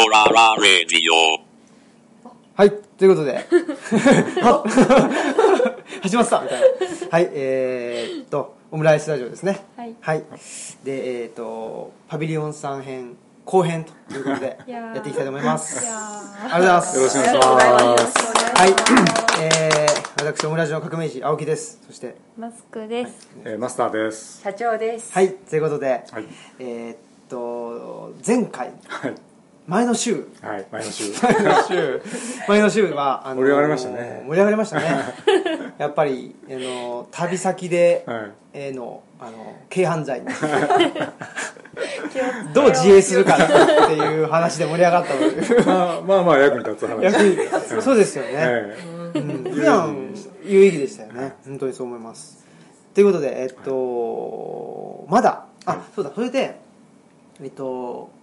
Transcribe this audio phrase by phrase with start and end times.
[0.00, 1.42] オララレディオ。
[2.54, 3.34] はい、ということで、
[4.40, 4.62] は
[6.02, 6.66] 始まったみたいな。
[7.10, 9.64] はい、えー、っと、オムライスラジオですね。
[9.76, 10.24] はいはい。
[10.84, 15.84] で、えー、っと、パビリオンさん編後編ということで、いやっていきたいと思います。
[15.88, 16.96] ありがとうございます。
[16.96, 18.18] よろしくお願いしありがとうございまますす。
[18.54, 18.70] はい、
[19.42, 21.80] えー、私、オムラジオの革命児、青木です。
[21.84, 23.28] そして、マスクです。
[23.44, 25.12] えーマスターです社長です。
[25.12, 26.24] はい、ということで、はい
[26.60, 26.96] えー、っ
[27.28, 29.14] と、前回、はい
[29.68, 31.12] 前の週、はい前の週。
[31.22, 32.02] 前の週。
[32.48, 34.22] 前の週はあの盛り上がりましたね。
[34.26, 34.86] 盛り上がりましたね。
[35.76, 38.30] やっぱりあの旅先で、はい。
[38.54, 40.20] えーのあの軽犯罪。
[40.20, 40.26] に
[42.54, 47.02] どう自衛するかっていう話で盛り上がったというまあまあまあ役に立つ話。
[47.02, 48.76] 役に立つそうですよね、え
[49.16, 49.52] うん。
[49.52, 51.34] 普段有意義でしたよね。
[51.46, 52.42] 本当にそう思います。
[52.94, 55.44] ということでえっとまだ。
[55.66, 56.10] あそうだ。
[56.14, 56.58] それで
[57.42, 58.16] えっと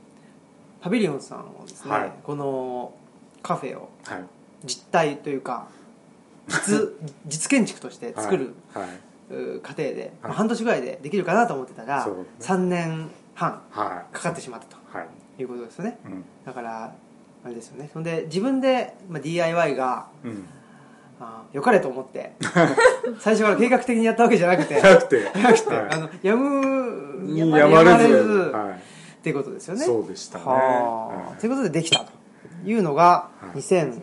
[0.85, 2.11] パビリオンさんをですね、はい。
[2.21, 2.93] この
[3.41, 3.89] カフェを
[4.63, 5.67] 実態というか
[6.47, 6.89] 実
[7.25, 8.53] 実建築として作る、
[9.63, 14.15] 過程で、まあはい半年ぐらいでできるかなと思ってたら、そうです3年半はい。
[14.15, 15.03] かかってしまったとは
[15.39, 15.41] い。
[15.41, 15.97] いうことですよね。
[16.05, 16.25] うん。
[16.45, 16.93] だから
[17.43, 17.89] あれですよね。
[17.91, 20.45] そんで自分で、まあ、DIY がうん。
[21.19, 22.33] あ良かれと思って
[23.19, 25.23] 最初から計画的にやったわけじゃなくて なくて。
[25.33, 25.87] なくて、はい。
[25.93, 28.13] あのやむにやまれず
[28.53, 28.77] は
[29.25, 29.85] っていうことですよいね。
[29.85, 30.45] そうでしたね。
[30.45, 32.11] ははあということでできたと
[32.63, 33.57] いうのがはい。
[33.57, 34.01] 2000、い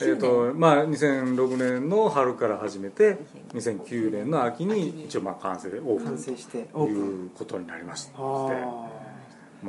[0.00, 3.18] えっとまあ2006年の春から始めて
[3.52, 8.24] 2009年の秋に一応まあ完成でオープン完成してということになりましたま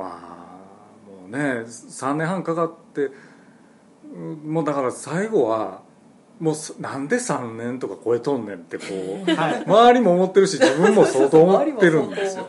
[1.06, 3.10] もうね3年半かかって
[4.14, 5.82] うんもうだから最後は
[6.40, 8.84] もうすなんで3年とか超えとんねんってこ
[9.26, 12.46] うあはい周りも思ってるし自分も相当思ってるんですよ。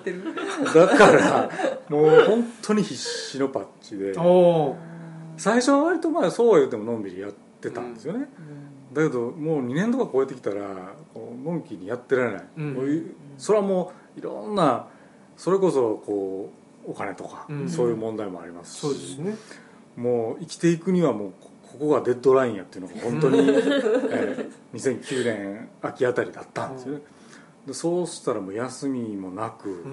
[0.75, 1.49] だから
[1.89, 4.13] もう本当に必死のパッチで。
[5.37, 7.31] 最初は割とまあそうは言ってものんびりやっ
[7.61, 8.27] てたんですよね、
[8.93, 13.15] だけどもう2年とか超えてきたらのんきにやってられない、うん。
[13.37, 14.87] それはもういろんな
[15.37, 16.52] それこそこ
[16.85, 17.69] うお金とか、うん。
[17.69, 18.80] そういう問題もありますし。
[18.80, 19.35] そうですね。
[19.95, 21.33] もう生きていくにはもう
[21.79, 23.39] こがデッドラインやっていうのが本当に、
[24.11, 27.01] えー2009年秋あたりだったんですよね、
[27.65, 29.87] でそうしたらもう休みもなく、う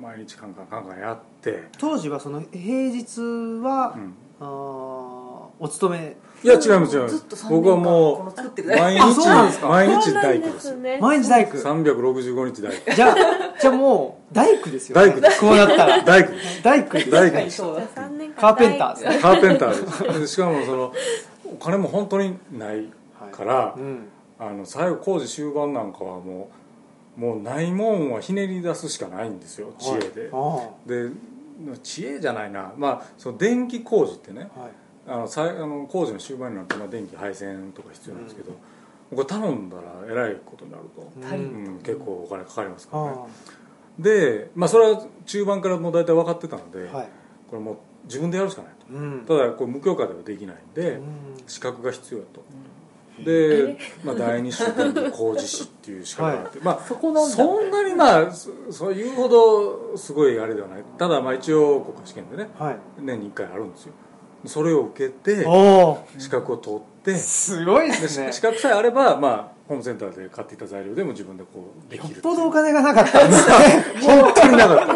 [0.00, 3.20] 毎日カンカンカンカンやって、当時はその平日
[3.62, 4.14] は、うん。
[4.40, 5.28] あー
[5.60, 6.16] お勤め。
[6.44, 7.18] いや違います違います。
[7.18, 9.24] ずっと3年間僕はもうる毎日
[9.60, 9.68] か。
[9.68, 10.98] 毎日大工ですね。
[11.00, 11.56] 毎日大工。
[11.58, 12.94] 365日大工。
[12.94, 13.16] じゃあ
[13.60, 15.40] じゃあもう大工ですよ、ね、大工です。
[15.40, 16.02] こうなったら。
[16.04, 16.62] 大工です。
[16.62, 17.10] 大工です。
[17.10, 17.62] 大工です。
[18.36, 19.18] カーペンターですね。
[19.20, 20.20] カーペンターです。
[20.20, 20.92] でしかもその
[21.60, 22.86] お金も本当にない
[23.32, 24.08] から、うん。
[24.38, 26.50] あの最後工事終盤なんかはも
[27.16, 31.10] うもうないもんはひねり出すしかないんですよ知恵で、はで
[31.82, 32.72] 知恵じゃないな。
[32.76, 34.70] まあその電気工事ってねいはい。
[35.08, 38.52] あのさいあの工事の終盤になるとまあ電気配線とか必要なんですけど、
[39.10, 43.10] これ頼んだらえらいことになると、うん、結構お金かかりますからね。
[43.16, 43.26] あ
[43.98, 47.08] で、まあ、それは中盤からもう大体分かってたので、あはい。
[47.50, 47.76] これもう
[48.08, 49.24] 自分でやるしかないうん。
[49.26, 51.02] とただこれ無許可ではできないんで、うん。
[51.46, 52.42] 資格が必要だと、
[53.24, 57.36] で、 まあ、第二種電気工事士っていう資格があって、まあそこなんだ。
[57.36, 60.84] そんなにまあそそういうほどすごいあれではない。
[60.96, 62.76] ただまあ一応国家試験でねはい。
[63.00, 63.92] 年に1回あるんですよ。
[64.46, 65.44] それを受けて
[66.16, 68.32] 資格を取ってすごいでですね。
[68.32, 73.54] 資格さえあれば、まあ、ホームセンターで買っていた材料でも自分でこうでよっきるぽどお金がなかったんですね。
[74.00, 74.94] 本当になかった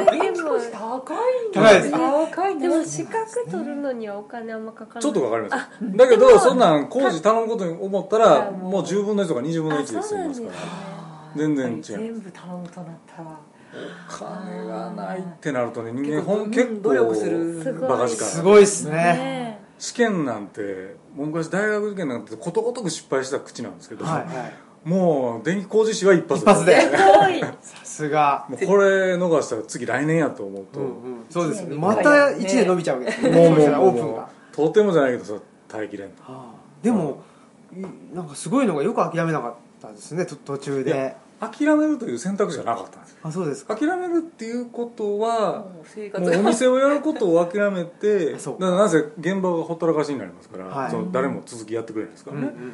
[1.04, 1.18] 高い
[1.52, 1.90] 高いです。
[1.90, 2.68] 高いね。
[2.68, 5.02] でも資格取るのにはお金あんまかからない。
[5.02, 5.96] ちょっとかかります。
[5.96, 8.70] だけどそんなん工事頼むことに思ったらあもう。
[8.72, 10.54] もう10分の1とか20分の1あで済みますから。
[11.36, 11.82] 全然違う。
[11.82, 13.22] 全部頼むとなった。
[13.22, 13.38] ら
[14.08, 17.62] 金がないってなるとね人間結構ほん結構努力する。
[17.62, 18.24] すごいバカ力。
[18.24, 18.94] すごいですね。
[18.94, 26.72] ね試験なんて昔大学受験なんてことごとく失敗した口なんですけど、はいはいもう電気工事士は一発一発で。
[26.74, 26.80] え。
[26.80, 27.40] すごい。
[27.40, 28.46] さすが。
[28.48, 31.24] もうこれ逃したら次来年やと思うと、うんうん。
[31.30, 33.30] そうですまた1年伸びちゃうわけですね。
[33.30, 35.34] もうもそうオープンがうとてもじゃないけどさ
[35.68, 36.44] 耐えきれんはあ。
[36.82, 37.22] でも
[37.74, 37.80] い
[38.14, 41.16] なんかすごいのがよく諦めなかったですねと途中で。
[41.42, 43.18] 諦めるという選択肢がなかったんですよ。
[43.24, 43.74] あそうですか。
[43.74, 48.72] 諦めるっていうことはもう生活もうお店をやることを諦めて そうだか。
[48.76, 50.90] らなぜ現場がほったらかしになりますから、はい。
[50.92, 52.72] その誰も続きやってくれないですからね、うんうん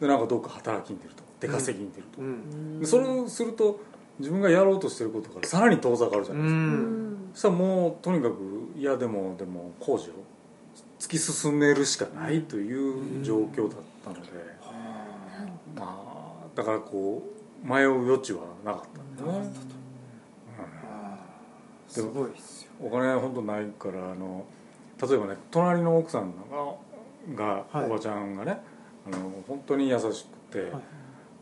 [0.00, 2.26] でなんかどっか働きに出ると出稼ぎに出ると、うん。
[2.26, 2.80] うん。
[2.80, 3.80] でそれをすると
[4.18, 7.30] 自分がやろうとしてることからさらに遠ざかるじゃうないですか、ん。
[7.34, 8.34] そしたらもうとにかく
[8.76, 10.12] 嫌でもでも工事を
[10.98, 14.30] 突き進めるしかないという状況だったので、
[15.76, 17.22] まあだからこ
[17.62, 18.82] う迷う余地はなかっ
[19.16, 19.52] たんでね、
[21.88, 22.70] すごいですよ。
[22.80, 24.46] お金本当ないからあの
[25.06, 27.84] 例えばね隣の奥さんがが、はい。
[27.86, 28.58] おばちゃんがね
[29.06, 30.82] あの本当に優しくて、はい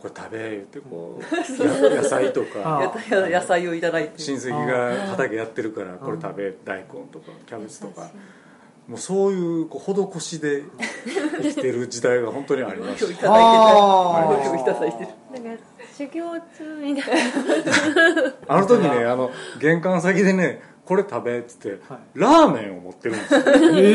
[0.04, 4.18] これ食べ言ってこうや 野菜とか野菜をいただいて。
[4.18, 8.10] 親戚が畑やってるからこれ食べ大根とかキャベツとか。
[8.86, 10.62] もうそういうこう施しで
[11.40, 15.42] 生きてる時代が本当にありまごしたいただいてあーごいいただいてる。
[15.42, 15.64] なんか
[15.96, 16.40] 修行中
[16.82, 18.34] みたいな。
[18.46, 21.98] あの時ねあの玄関先でねこれ食べっつって、はい。
[22.12, 23.40] ラーメンを持ってるんですよ、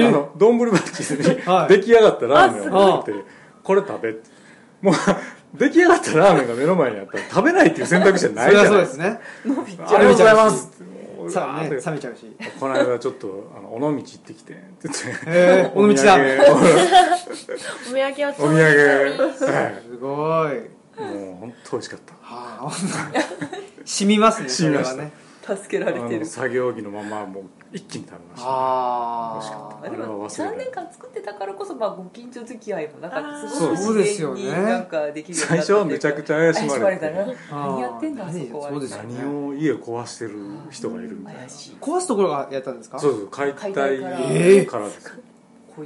[0.07, 1.69] あの丼バッチにはい。
[1.69, 3.19] 出来上がったラーメンを持ってて、
[3.63, 4.39] これ食べって。
[4.81, 4.93] もう
[5.53, 9.03] 出来上がったラーメンが目の前にあったら食べないっていう選択肢はないそれはじゃないですか。
[9.45, 9.85] そうですね。
[9.85, 10.79] ありがとうございます。
[11.29, 16.15] さあね冷めちゃうしこの間ちょっとあの尾道行ってきてって言ってへえ尾道だ。
[16.15, 16.55] お土産お
[17.83, 18.29] 土産を。
[18.29, 19.53] お土産。
[19.53, 20.07] はいすご
[20.49, 20.79] い。
[20.99, 22.13] もう本当美味しかった。
[22.21, 22.71] はあ。
[23.85, 24.95] 染みますねそ染みました。
[24.95, 26.25] れはね助けられてる。
[26.25, 28.47] 作業着のままもう一気に食べました。
[28.47, 29.87] あ美味しかった。
[29.87, 30.55] あでもあれは忘れない。
[30.55, 33.17] 3年間作ってたからこそまあご近所付き合いもなんか
[33.49, 33.69] すあー。
[33.69, 34.41] ごくそうですよね。
[34.41, 37.13] 自然になんかできるようにな最った初はめちゃくちゃ怪しまれて。
[37.51, 38.69] 何やってんだあそ何こは。
[38.69, 40.33] そうです何を家壊してる
[40.69, 41.39] 人がいるみたいな。
[41.41, 41.77] 怪しい。
[41.79, 42.99] 壊すところがやったんですか？
[42.99, 44.85] そうそう解体から解体から。
[44.85, 45.19] えです。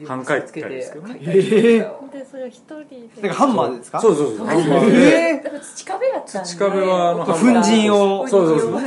[0.08, 1.14] 半解体つけてですけどね。
[1.24, 1.86] 解体してた。
[1.86, 3.22] よでそれを一人で。
[3.22, 4.02] なんかハンマーですか？
[4.02, 4.48] そうそうそう。
[4.48, 4.98] ハンマーで。
[4.98, 8.28] えだから土壁やったんで土壁はあの粉塵を。
[8.28, 8.82] そうそうそう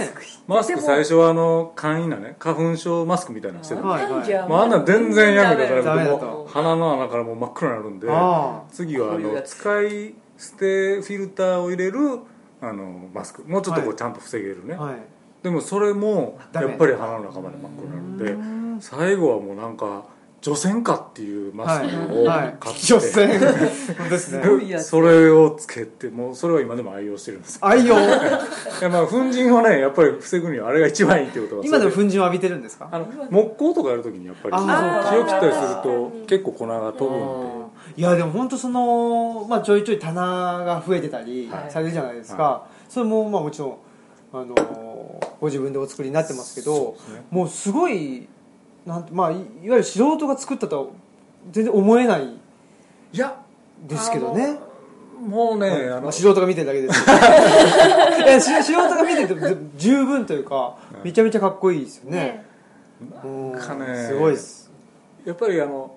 [0.46, 3.82] マスク最初はあの簡易なね花粉症マスクみたいなのしてた。
[3.82, 4.24] はいはい。
[4.24, 6.26] じゃまああんなん全然やめたからダメだと。
[6.26, 11.98] もう鼻の穴からもう真っ黒になるんであ次はあのこういうやつ使い捨てフィルターを入れる
[12.60, 13.44] あのマスク。
[13.44, 14.96] もうちょっとこはうちゃんと防げるね、あはい。
[15.42, 16.68] でもそれもダメ。
[16.68, 20.04] やっぱり鼻の中まで真っ黒になるんで最後はもうなんか
[20.46, 22.56] 除染かっていうマスクをはい。
[22.60, 23.26] 買って、女性。
[23.26, 23.40] 本
[24.04, 27.58] 当で すねそれをつけてもうそれは今でも愛用してるんです。
[27.62, 27.96] 愛用。
[27.98, 27.98] い
[28.80, 32.88] やまあ粉塵をねやっぱり防ぐにはあれが一番いいってことは今でも粉塵を浴びてるんですか？
[32.92, 35.10] あの木工とかやるときにやっぱりあー。
[35.12, 37.66] 気を切ったりすると結構粉が飛ぶんで。
[37.96, 40.20] いやでも本当その、まあ、ちょいちょい棚
[40.64, 41.70] が増えてたりはい。
[41.70, 43.76] されるじゃないですか、それもまあもちろん
[44.32, 44.54] あの
[45.40, 47.24] ご自分でお作りになってますけどそうですね。
[47.30, 48.28] もうすごい
[48.86, 50.90] なんて、まあ、いいわゆる素人が作ったとは
[51.50, 52.24] 全然思えない
[53.12, 53.42] いや
[53.86, 54.58] ですけどね。
[55.20, 57.00] もうねあのまあ、素人が見てるだけです。
[58.62, 62.44] 素人が見てると十分というかめちゃめちゃかっこいいですよね。
[63.24, 63.52] うん。
[63.52, 64.70] なんかねすごいです。
[65.24, 65.96] やっぱりあの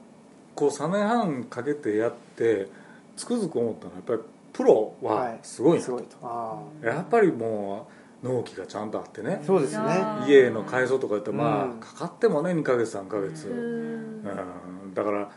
[0.56, 2.68] こう3年半かけてやって
[3.16, 4.20] つくづく思ったのはやっぱり
[4.54, 6.18] プロはすごいなすごいと。
[6.24, 9.40] あやっぱりもう納期がちゃんとあってね。
[9.42, 9.86] あそうですね。
[10.28, 11.80] 家の改装とかやったらまあ、うん。
[11.80, 14.22] かかってもね2ヶ月3ヶ月、ううん。
[14.22, 15.30] んだから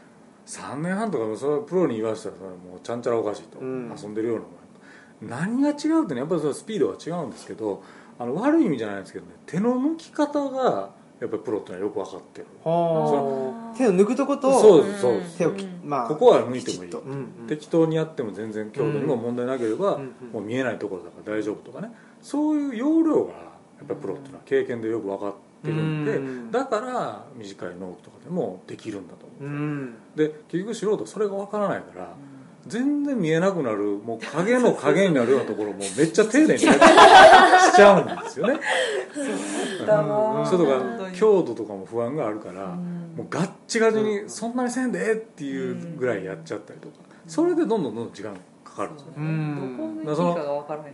[0.46, 3.94] 3年半とかもそれはプロに言わせたらそれはもうちゃんちゃらおかしいと、うん。
[3.96, 4.38] 遊んでるよう
[5.24, 7.82] な何が違うってねやっぱりそれはスピードは違うんですけど
[8.18, 10.90] あの悪い意味じゃないんですけどね手の抜き方が
[11.20, 12.46] やっぱりプロってのはよく分かってる。
[12.64, 13.78] はあ。
[13.78, 15.38] 手を抜くとことそうですそうです。
[15.38, 16.90] 手をきまあここは抜いてもいい。
[16.90, 17.46] うんうん。
[17.46, 20.00] 適当にやっても全然強度にも問題なければ、
[20.32, 21.92] もう見えないところだから大丈夫とかね
[22.22, 23.38] そういう要領がや
[23.84, 26.50] っぱりプロっていうのは経験でよく分かってるんで、うん。
[26.50, 29.84] だから短い納期とかでもできるんだと思ううん。
[29.86, 32.14] んで結局素人それが分からないから
[32.66, 38.60] 全然見えなくなるもう影の影になるようなところもめっちゃ丁寧にしちゃうんですよね。
[39.84, 44.54] そうとか強度とかも不安があるから、もうガッチガチにそん。
[44.54, 46.94] なにせんでっていうぐらいやっちゃったりとか
[47.26, 48.32] それでどんどんどんどん時間
[48.64, 49.16] かかるんですよね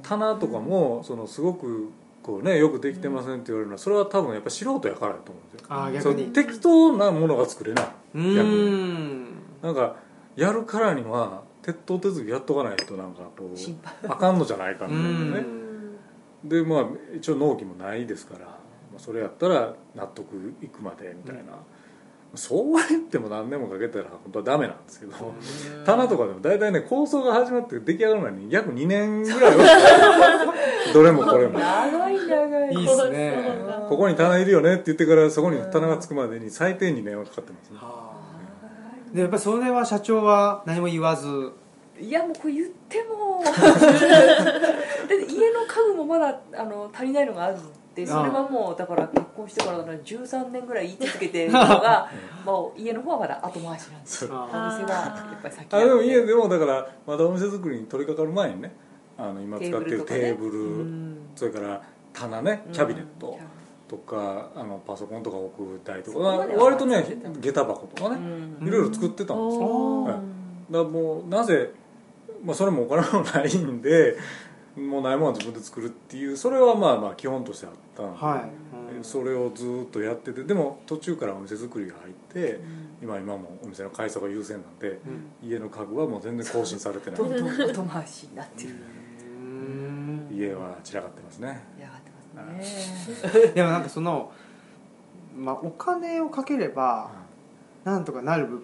[0.09, 1.91] 棚とかもそのすごく
[2.23, 5.67] こうねよくできてませんって言われるのはそれは多分やっぱ素人やからだと思うんですよ。
[5.69, 6.27] ああ逆に。
[6.33, 7.85] 適当なものが作れない。
[7.85, 8.71] う逆に。
[8.71, 9.27] ん
[9.63, 9.97] なんか
[10.35, 15.45] やるからには鉄頭鉄尾やっとかないとなんかこうあかんのじゃないかみたいなうね
[16.45, 16.85] でまあ
[17.15, 18.55] 一応納期もないですから、ま
[18.97, 21.59] あ、それやったら納得いくまでみたいな、
[22.35, 25.13] そうは言っても何年もかけたら本当はダメなんですけど、
[25.85, 30.55] 棚とかでも大体ね構想が始まって出来上がるのに約2年ぐらいは
[30.93, 31.59] どれもこれも。
[31.59, 32.75] 長い長い。
[32.75, 33.35] いいっすね。
[33.89, 37.79] ここに棚いるよねって言ってからそこに棚がつくまでに最低2年はかかってますね。
[39.15, 41.29] でやっぱりそれは社長は何も言わず。
[41.99, 43.43] いやもうこれ言っても。
[43.43, 43.55] だっ
[45.09, 47.57] て家の家具もまだあの足りないのがある
[48.03, 48.05] ん。
[48.05, 52.11] でそれはもうだから結婚してからの13年ぐらい言い続けてるのが
[52.45, 54.25] もう 家の方はまだ後回しなんです。
[54.25, 58.75] よおあ店はやっぱり先あでも家ででもだからまだお店作りに取り掛かる前にね
[59.17, 63.39] あの今使ってるテーブルそれから棚ねキャビネット
[63.89, 67.05] とかあのパソコンとか置く台とか割とね
[67.41, 68.17] 下駄箱とかね
[68.61, 68.69] うん。
[68.69, 70.03] いろいろ作ってたんですよ。
[70.05, 70.15] はい
[70.71, 71.71] だからもうなぜ、
[72.45, 74.17] まあ、それもお金もないんで
[74.79, 78.49] もうないものは自分で作るっていうそれはまあまあ基本としてあったんで、は
[79.01, 79.05] い。
[79.05, 82.61] それをずっとやっててでも途中からお店作りが入って
[83.03, 85.01] 今今もお店の改装が優先なんで
[85.43, 85.49] うん。
[85.49, 87.19] 家の家具はもう全然更新されてない。
[87.19, 88.71] どんどん後回しになってる。
[88.71, 90.29] うん。
[90.33, 91.65] 家は散らかってますね。
[91.81, 93.53] やがってますね。
[93.55, 94.33] でもなんかその、
[95.37, 97.11] まあ、お金をかければ
[97.85, 98.59] なんとかなる部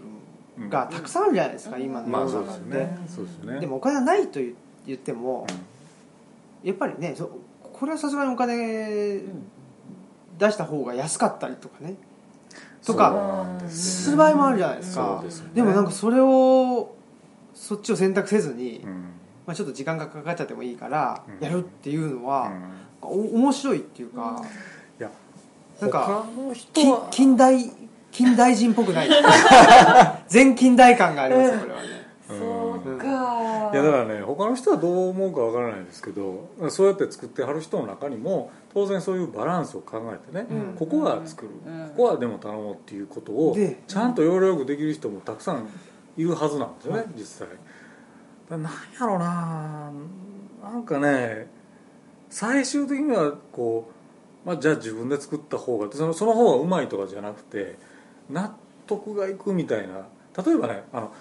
[0.57, 3.09] 分がたくさんあるじゃないですか、今のまあそう世の中って、ですよね。
[3.09, 3.61] そうですよね。
[3.61, 4.55] でもお金がないと言
[4.87, 5.47] 言っても、
[6.65, 7.31] やっぱりねそ
[7.61, 9.21] これはさすがにお金
[10.39, 11.97] 出した方が安かったりとかね。
[12.85, 15.25] とかすする場合もあるじゃないですか。
[15.55, 16.95] でもなんかそれを
[17.55, 18.91] そっちを選択せずに、うん。
[19.47, 21.45] まあ、ちょっと時間がかかっちゃってもいいからうん。
[21.45, 24.43] やるっていうのうは、んお面白いっていうか、
[24.99, 25.11] いや
[25.81, 26.25] なんか
[27.11, 27.71] 近代
[28.11, 29.11] 近代人っぽくない。
[30.29, 32.04] 全近代感がありますよこれはね
[32.85, 33.71] か。
[33.73, 40.77] いやだからね他の人はどう思うかわからないですけどそうやって作ってはる人の中にも当然そういうバランスを考えてね、うん。
[40.77, 41.89] ここは作る、うん。
[41.89, 45.69] ここはでも頼もうっていうことをでちゃんと要領よくできる人もたくさん
[46.17, 47.49] いるはずなんですよね、実際。
[47.49, 47.59] だか
[48.51, 49.93] らなんやろうな。
[50.63, 51.49] なんかね
[52.31, 53.91] 最終的にはこ
[54.45, 57.77] う、まあ、じゃあ自分で作った方がそのその方がうまいとかじゃなくて
[58.31, 60.07] 納得がいくみたいな。
[60.45, 61.13] 例えばねあの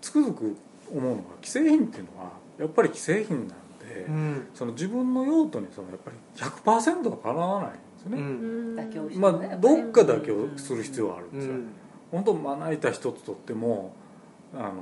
[0.00, 0.56] つくづく
[0.92, 4.48] 思うのが既製品っていうのはやっぱり既製品なんで、うん。
[4.54, 8.74] その自分の用途にそのやっぱり100%はかなわないんですようね、ん。
[8.76, 9.58] 妥協してまあね。
[9.60, 11.66] どっか妥協する必要はあるんですよ、うん。
[12.12, 13.92] 本当まな板一つとっても
[14.54, 14.72] あの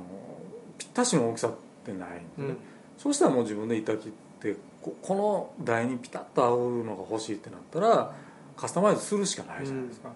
[0.77, 1.51] ぴったしの大きさっ
[1.85, 2.57] てないんですね、うん。
[2.97, 8.13] そうしたらもう自分で板切ってここの台にピタッと合うのが欲しいってなったら
[8.55, 10.09] カスタマイズするしかないじゃないですか、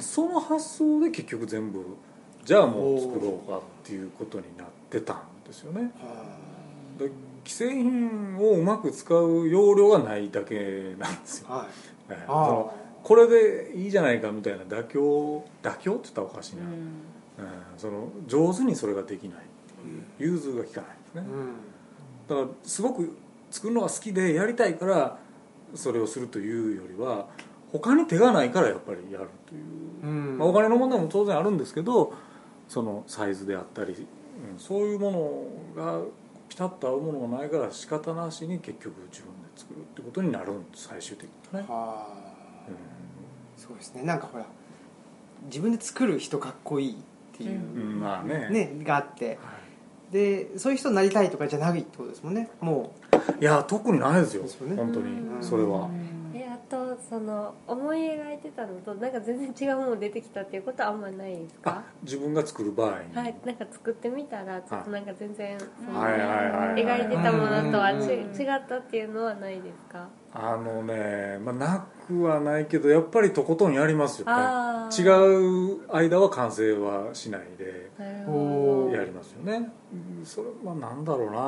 [0.00, 1.84] その発想で結局全部
[2.44, 5.92] じゃあもう作ろうかっていうことになってたんですよね。
[6.98, 7.10] で
[7.44, 11.66] 既製品をうまく使う要領がないだけなんですよ、はい。
[12.10, 12.24] ええ。
[12.28, 12.46] あー。
[12.46, 16.70] そのこれでいいじゃないかみたいな妥協妥協って言ったらおかしいな、うん。
[16.70, 16.78] うん
[17.76, 19.38] その上手にそれができない。
[20.18, 21.24] 融通が利かないですね。
[22.28, 22.38] うん。
[22.40, 23.16] だからすごく
[23.50, 25.18] 作るのが好きでやりたいから
[25.74, 27.28] それをするというよりは
[27.72, 29.62] 他に手がないからやっぱりやるという、
[30.02, 30.38] うん。
[30.38, 32.12] まあ、お金の問題も当然あるんですけど
[32.68, 34.06] そのサイズであったり、うん
[34.56, 36.00] そういうものが
[36.48, 42.28] ピタッと合うものがないから仕方なしに結局自分で作るってことになるんです最終的にね、はあ。
[42.68, 44.02] うそうですね。
[44.02, 44.46] なんかほら
[45.46, 46.96] 自分で作る人かっこいいっ
[47.36, 47.92] ていう、ん。
[47.92, 48.48] うんまあね。
[48.50, 49.28] ねがあって。
[49.28, 49.38] はい。
[50.12, 52.48] でそういう人になりたいとかじゃないってことですもんね。
[52.60, 52.94] も
[53.40, 54.42] いや特にないですよ。
[54.42, 54.76] ですよね。
[54.76, 55.42] 本当に。
[55.42, 55.90] それは
[56.70, 66.12] とその思い描いてたのとなんか全然違うもの出てきたっていうことはあんまないですあか自分が作る場合に、はいなんか作ってみたらちょっとなんか全然そのはい。
[66.12, 70.08] はいはいはい描いてたものとは違ったっていうのはないですか？
[70.34, 74.32] あのね、まあ、なくはないけどやっぱりとことんやりますよね。
[74.96, 75.02] 違
[75.78, 77.90] う間は完成はしないで。
[77.98, 78.96] なるおーほど。
[78.96, 79.70] やりますよね。
[79.92, 81.38] うんそれはなんだろうな。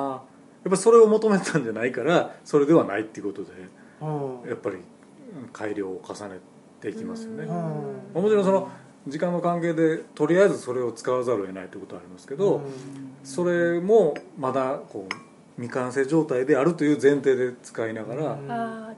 [0.62, 3.52] やっぱそれを求めたんじゃないからそれではないっていうことで。
[4.02, 4.48] う、うん。
[4.48, 4.82] やっぱりうん
[5.52, 6.40] 改良を重ね
[6.80, 7.44] ていきますよね。
[7.44, 8.22] うん。
[8.22, 8.68] もちろんその
[9.06, 12.62] 時間の関係でとりあえずそれを使わざるを得ないってことはありますけど、
[13.24, 15.14] それもまだこう
[15.56, 18.38] 未完成状態であるという前提で使いながら、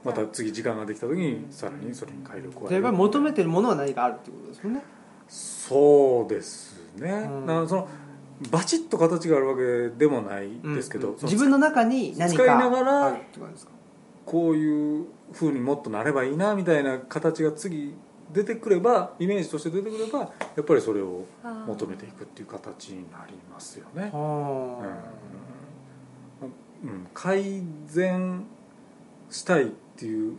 [0.03, 2.91] また次時間ができた時にさらにそれに改良を加える。
[2.91, 4.83] 求めてるものは何かあるってことですもんね。
[5.27, 7.45] そうですね、うん。
[7.45, 7.87] だからその
[8.51, 13.17] バチッと形があるわけでもないですけど、そのうん自分の中に何か使いながら
[14.25, 17.93] こういうふうにもっとなればいいなみたいな形が次
[18.31, 20.27] 出てくればイメージとして出てくればや
[20.61, 21.25] っぱりそれを
[21.67, 24.79] 求めていくっていう形になりますよね、は
[26.83, 26.89] うん。
[26.89, 28.43] うん、改善
[29.29, 29.65] したいっ
[29.95, 30.37] ていう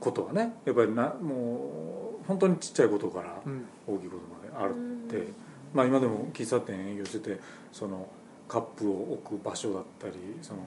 [0.00, 3.40] ことはねやっぱりなもう本当にちっちゃいことから
[3.86, 4.74] 大きいことまである
[5.06, 5.32] って、
[5.72, 7.40] まあ、今でも喫茶店営業してて
[7.72, 8.08] その
[8.48, 10.60] カップを置く場所だったりその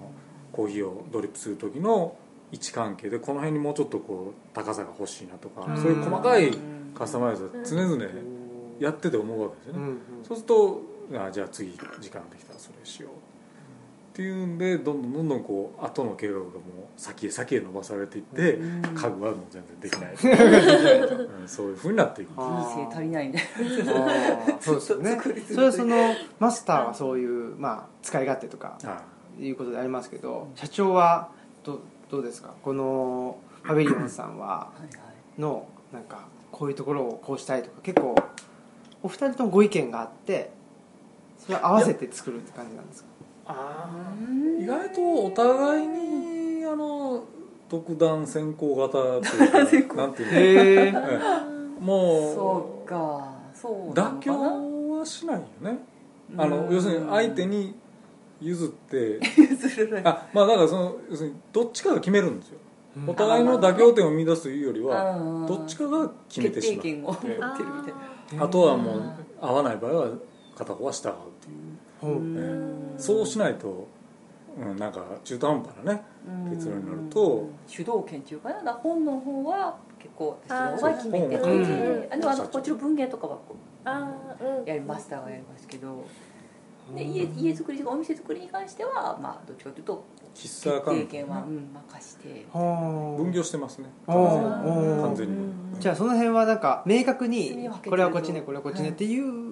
[0.52, 2.16] コーヒーをドリップする時の
[2.52, 5.78] 位置関係でこの辺にもうちょっとこう高さが欲しいなとか、うん。
[5.78, 6.52] そういう細かい
[6.98, 8.06] カスタマイズは常々
[8.80, 10.82] やってて思うわけですよね、うんそうすると
[11.14, 13.14] あじゃあ次時間できたらそれしようっ
[14.14, 16.52] ていうんでどんどんどんどんこう後の計画がもう
[16.98, 18.82] 先へ先へ伸ばされていって、うん。
[18.82, 21.44] 家具はもう全然できない、う。
[21.44, 22.32] んそういうふうになっていく。
[22.36, 23.44] あ人生足りないね。
[23.58, 24.60] あー。
[24.60, 25.20] そうですよね。
[25.54, 25.96] それはその
[26.40, 29.04] マスターはそういう、まあ、使い勝手とかあ
[29.40, 29.52] い。
[29.52, 31.30] うことでありますけど社長は
[31.64, 32.54] どどうですか？
[32.62, 34.72] このパビリオンさんは
[35.38, 38.16] のなんかこういうところをこうしたいとか結構
[39.04, 40.52] お二人ともご意見があって
[41.38, 43.10] それを合わせて作るって感じなんですか？
[43.48, 44.64] あー。
[44.64, 47.24] 意外とお互いにあの
[47.70, 48.92] 特段先行型
[49.30, 53.34] というか なんていうか、へえええもそうか。
[53.54, 55.80] そう妥協はしないよね。
[56.38, 56.50] あうん。
[56.68, 57.76] の要するに相手に
[58.42, 59.20] 譲って
[60.04, 62.60] あまあだからその要するにどっちかが決めるんですよ。
[63.06, 66.82] お互いの妥協点を見出すというよりはうんどっちかが決めてしまう。
[66.82, 67.50] 権を持ってるみた
[68.36, 68.44] いな。
[68.44, 70.10] あとはもう合わない場合は
[70.56, 71.78] 片方は従うっていう。
[72.02, 72.14] ほう。
[72.38, 73.00] ええ。
[73.00, 73.88] そうしないと、
[74.60, 76.02] うん、なんか中途半端なね
[76.50, 84.64] 結論になると主導権っていうかな本の方は結構私の方が決めてあー感じそうであでもあのもちろん文芸とかはこああうん。
[84.64, 86.04] うやりマスターがやりますけど
[86.96, 90.04] で家家作りとかお店作りに関してはまあどっちかというと
[90.36, 92.46] 喫茶決定関権は、うん、任して。
[92.54, 93.22] はあ。
[93.22, 93.90] 分業してますね。
[94.08, 95.54] お完全に。
[95.80, 99.48] じゃあその辺はなんか明確にこれはこっちねこれはこっちねっていう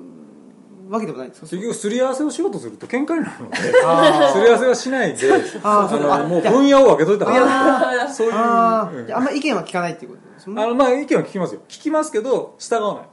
[0.90, 1.48] わけでもないんですか？
[1.48, 5.32] 結局すり合わせをしようとすると喧嘩になるので あすり合わせはしないで
[5.64, 8.00] あのもう分野を分けといた方がいい。
[8.02, 8.34] あそういう。
[8.34, 8.90] あ
[9.20, 10.35] んま意見は聞かないっていうこと？
[10.48, 11.62] あのまあ意見は聞きますよ。
[11.68, 13.06] 聞きますけど従わない。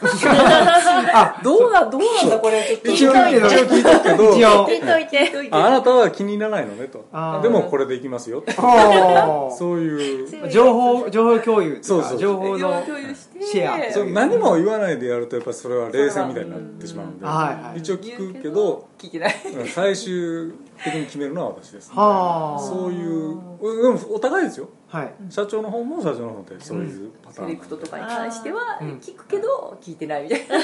[1.12, 2.64] あどうなどうなんだこれ。
[2.64, 3.38] ちょっと一応聞
[3.80, 4.34] いとくけど。
[4.36, 5.48] いといて。
[5.50, 7.04] ああなたは気に入らないのねと。
[7.42, 10.48] でもこれでいきますよそういう。
[10.48, 13.44] 情報情報共有っていかそうそう情報の共有して。
[13.44, 13.92] シェア。
[13.92, 17.26] そう何も言わないでやるとやっぱそれは冷戦みたいになってしまうんで。
[17.26, 22.58] はいはい一応聞くけど聞いてないうん最終的に決めるのは私ですはあ。
[22.58, 25.14] そういうでもお互いですよはい。
[25.30, 28.88] 社長の方も社長の方でそういうパターンセレクトとかに関してはうん。
[28.98, 30.56] 聞くけど聞いてないみたいな。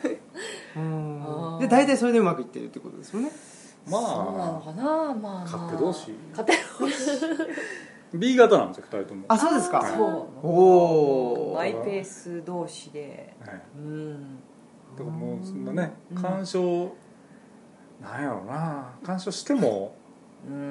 [1.60, 3.30] で大体それでうまくいってるってことですよね。
[3.86, 4.82] まそうなのあかな。
[4.82, 5.44] まあまあ。
[5.44, 6.12] 勝手同士。
[6.30, 6.96] 勝手同士。
[8.14, 9.24] B 型なんですよ2人とも。
[9.28, 9.82] あそうですか。
[9.86, 9.98] そう。
[9.98, 13.34] なのおおマイペース同士で。
[13.40, 13.62] はい。
[13.76, 14.36] うん。
[14.96, 16.22] だからもうそんなねうん。
[16.22, 16.94] 干渉
[18.00, 18.94] なんやろうな。
[19.02, 19.94] 干渉しても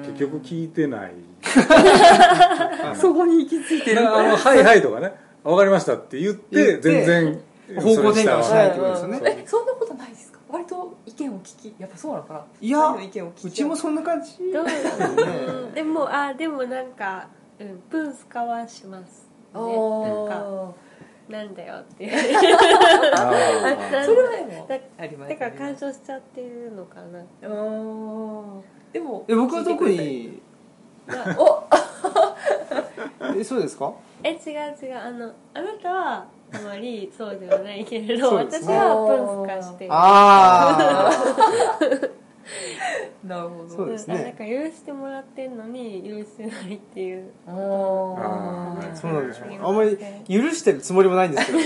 [0.06, 1.12] 結局聞いてない。
[2.94, 4.00] そこに行き着いてる。
[4.08, 5.14] あの「はいはい」とかね
[5.44, 7.40] 「分かりました」って言って全然
[7.76, 9.20] 方向転換をしないってことですよね。
[9.24, 10.38] えそんなことないですか？
[10.50, 14.42] 割と意見を聞きやっぱそうなのかないや二人の意見を聞きうちもそんな感じ。
[14.42, 15.70] ねう？
[15.70, 15.74] ん。
[15.74, 20.70] でもあでもなんかうんプンスカはしますあねなんかー
[21.32, 22.10] なんだよっていう。
[22.12, 27.18] それはでもだありますだから干渉しちゃってるのかな。
[27.18, 28.60] あー。
[28.92, 30.40] でもえ僕は特に。
[31.38, 31.64] お。
[33.36, 33.92] えそうですか？
[34.22, 34.98] え違う違う。
[34.98, 38.36] あのあなたはあまりそうではないけれど、ね。
[38.36, 38.62] はプンス
[39.48, 39.90] カしてる。
[39.92, 41.10] あ
[43.24, 43.68] なるほど。
[43.68, 44.20] そうですね。
[44.20, 47.30] んなんか許してもらってんのに許してないっていう。
[47.46, 49.96] ああそうなんでしょうあんまり
[50.28, 51.58] 許してるつもりもないんですけど。
[51.62, 51.64] い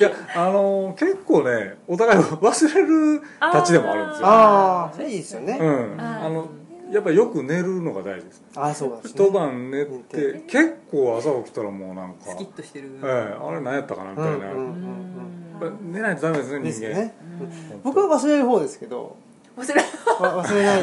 [0.00, 2.82] やあのー結構ねお互い忘れ
[3.16, 4.26] るたちでもあるんですよ。
[4.26, 5.58] ああいいですよね。
[5.60, 6.00] うん。
[6.00, 6.48] あの
[6.90, 8.44] やっぱよく寝るのが大事です。
[8.54, 9.24] ああそうですね。
[9.26, 12.90] 一晩寝て結構朝起きたらもうなんかスキッとしてる。
[13.02, 15.60] ええあれ何やったかなみたいな、うんうんうん。
[15.60, 16.68] やっぱ寝ないとダメですね人間。
[16.68, 17.14] ですよね。
[17.40, 17.80] うん。
[17.82, 19.16] 僕は忘れる方ですけど
[19.56, 19.80] 忘れ
[20.20, 20.82] わ忘れない。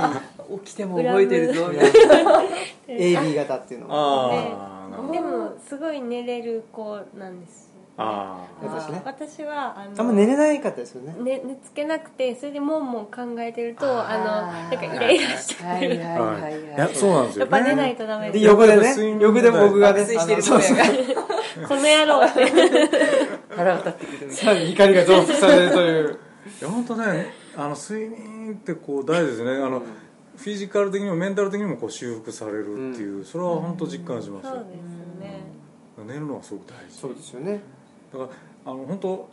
[0.65, 1.67] 起きても覚えてるぞ。
[1.69, 2.41] みたいな
[2.87, 5.13] AB 型っていうのはああなるほど。
[5.13, 7.67] でもすごい寝れる子なんです。
[7.67, 9.01] よあ私ね。
[9.05, 11.13] 私はあのあんま寝れないかったですよね。
[11.23, 16.21] ね、寝つけなくてそれでもんもん考えてるとあのなんかイーライラしちゃうはいはいあ
[16.83, 17.45] はいそうなんですよ。
[17.45, 20.77] ねやっぱ寝ないとダメで横でね横で僕がねしてるそうそう
[21.67, 22.45] この野郎って。
[23.55, 26.19] 腹が立ってくるみたいさらに怒りが増幅されるという。
[26.61, 29.51] いや本当ねあの睡眠ってこう大事ですね。
[29.51, 29.81] あの、
[30.35, 34.51] フィジカル的にもメンタル的にもこう修復されるっていう、それは本当実感しますよ。
[34.53, 35.43] そうですね。
[36.05, 36.95] 寝るのはすごく大事。
[36.95, 37.61] そうですよね。
[38.11, 38.29] だから
[38.71, 39.29] あの本当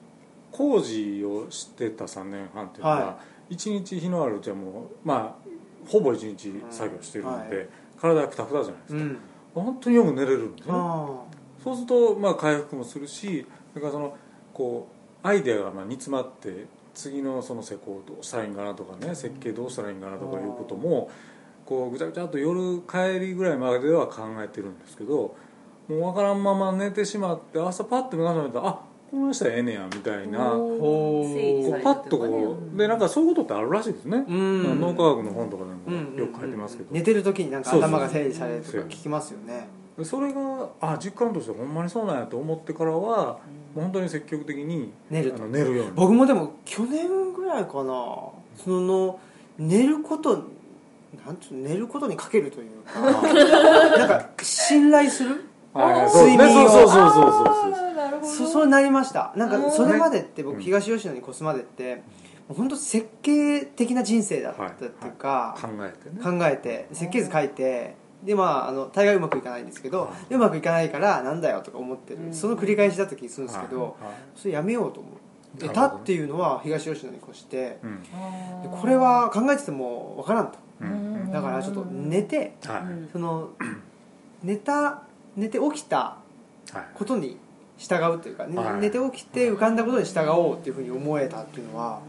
[0.53, 7.69] 工事をしてた3年半っていうのは、は一日日のあるうちはもうまあほぼ一日作業してるんで、はい。
[8.01, 9.19] 体がくたくたじゃないですか、うん。
[9.55, 10.81] 本当によく寝れるんですよね。
[10.83, 11.41] あ。
[11.63, 14.17] そうするとまあ回復もするしそれからその
[14.53, 14.89] こ
[15.23, 21.11] うアイデアがまあ煮詰まって次のその施工どうしたらいいんかなとかね設計どうしたらいいんかなとかいうことも
[21.65, 25.37] こうぐちゃぐちゃっと夜帰りぐらいまでは考えてるんですけど
[25.89, 34.81] もう分からんまま寝てしまって朝パッと目が覚めたらあこのしたらええねやみたいなあこほうパッとこうでなんかそういうことってあるらしいですね、うん。
[34.81, 39.55] 脳科学の本とかでうんもよく書いてますけど、寝てる時になんか頭が整理されるとか聞きますよね。
[39.55, 43.39] でそれがあ実感としてほんまにそうなんやと思ってからは、
[43.75, 45.37] もう本当に積極的に寝ると。
[45.37, 45.93] あの寝るように。
[45.93, 48.35] 僕もでも去年ぐらいかなそ
[48.67, 49.19] の
[49.59, 50.45] 寝ること
[51.25, 55.45] なんていうの寝ることにかけるというかなんか信頼する？
[55.75, 56.69] 睡眠を。
[56.69, 58.27] そうそうそうそうそうなるほど。
[58.27, 59.33] そそうなりました。
[59.37, 60.49] なんかそれまでってうん。
[60.51, 62.03] 僕東吉野に越すまでって
[62.49, 66.21] 本当設計的な人生だったっていうか考えてね。
[66.23, 72.35] 考えて設計図書いてでまああの大概うまくいかないんですけど、でうまくいかないからなんだよとか思ってる、うん。
[72.35, 73.89] その繰り返しだった気がするんですけど、はい。
[73.89, 74.15] はい。
[74.37, 78.03] それやめようと思ってたっていうのは東吉野に越してうん。
[78.03, 78.09] で
[78.71, 80.59] これは考えててもわからんと。
[80.81, 81.31] うん。
[81.33, 82.83] だからちょっと寝てはい。
[83.13, 83.51] その
[84.43, 85.03] 寝た
[85.37, 86.17] 寝て起きた
[86.73, 86.85] はい。
[86.95, 87.39] ことに
[87.79, 92.01] 従うというか、寝て起きて浮かんだことに従おうっていうふうに思えたっていうのは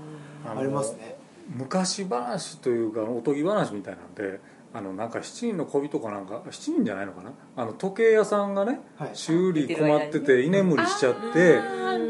[0.45, 1.15] ありますね。
[1.55, 4.39] 昔話というかおとぎ話みたいなんで
[4.73, 7.31] あのなんか7人の小人かなんか7人じゃないのかな？
[7.57, 9.09] あの時計屋さんがねはい。
[9.13, 11.39] 修理困ってて居眠りしちゃって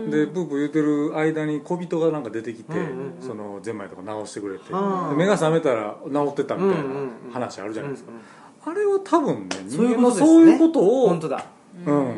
[0.09, 3.21] でブーブー言うてる間に小人がなんか出てきて、うんうんうん。
[3.21, 8.21] そのゼンマイとか直してくれて、うんで目が覚めたら治ってたみたいな話あるじゃないですか、うんうん
[8.63, 11.45] あれは多分ね人そういう間のそういうことを本当だ。
[11.83, 12.13] うん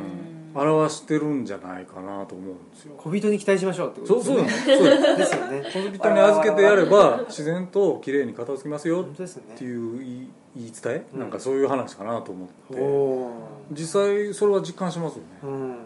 [0.55, 2.93] 表してるんじゃないかなと思うんですよ。
[2.97, 4.77] 小人に期待しましょうってことそうですね。
[4.77, 5.91] そうなんですそうですよね。
[5.91, 11.19] 小人に預けてやれば自然と綺麗に片付きますよ本当ですねっていう言い言い伝え、うん。
[11.19, 12.81] なんかそういう話かなと思おって。
[12.81, 13.31] お
[13.71, 15.53] 実際それは実感しますよね、ー、うん。
[15.61, 15.77] うん。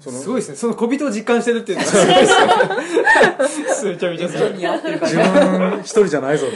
[0.00, 0.56] そのすごいですね。
[0.56, 3.92] その小人を実感してるっていうのが すごいですよね。
[3.92, 4.52] めちゃめちゃすごい。
[4.52, 6.46] に合ってるか自ら分一人じゃないぞ。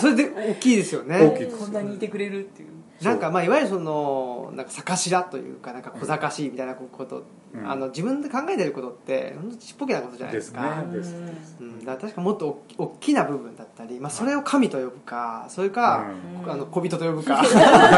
[0.00, 1.20] それで大きいですよね。
[1.20, 2.68] 大きいですこんなにいてくれるっていう
[3.02, 7.70] なんかまあいわゆるそのなんか逆頭というかなんか小賢しいみたいなこと、うん。
[7.70, 10.84] あの自分で考えてることってちっぽけなことじゃないですか。
[10.92, 16.06] ですねうん、だ確かもっとお大きな部分だったり、まあ、それを神と呼ぶかそれか、
[16.44, 16.50] うん。
[16.50, 17.42] あの小人と呼ぶか。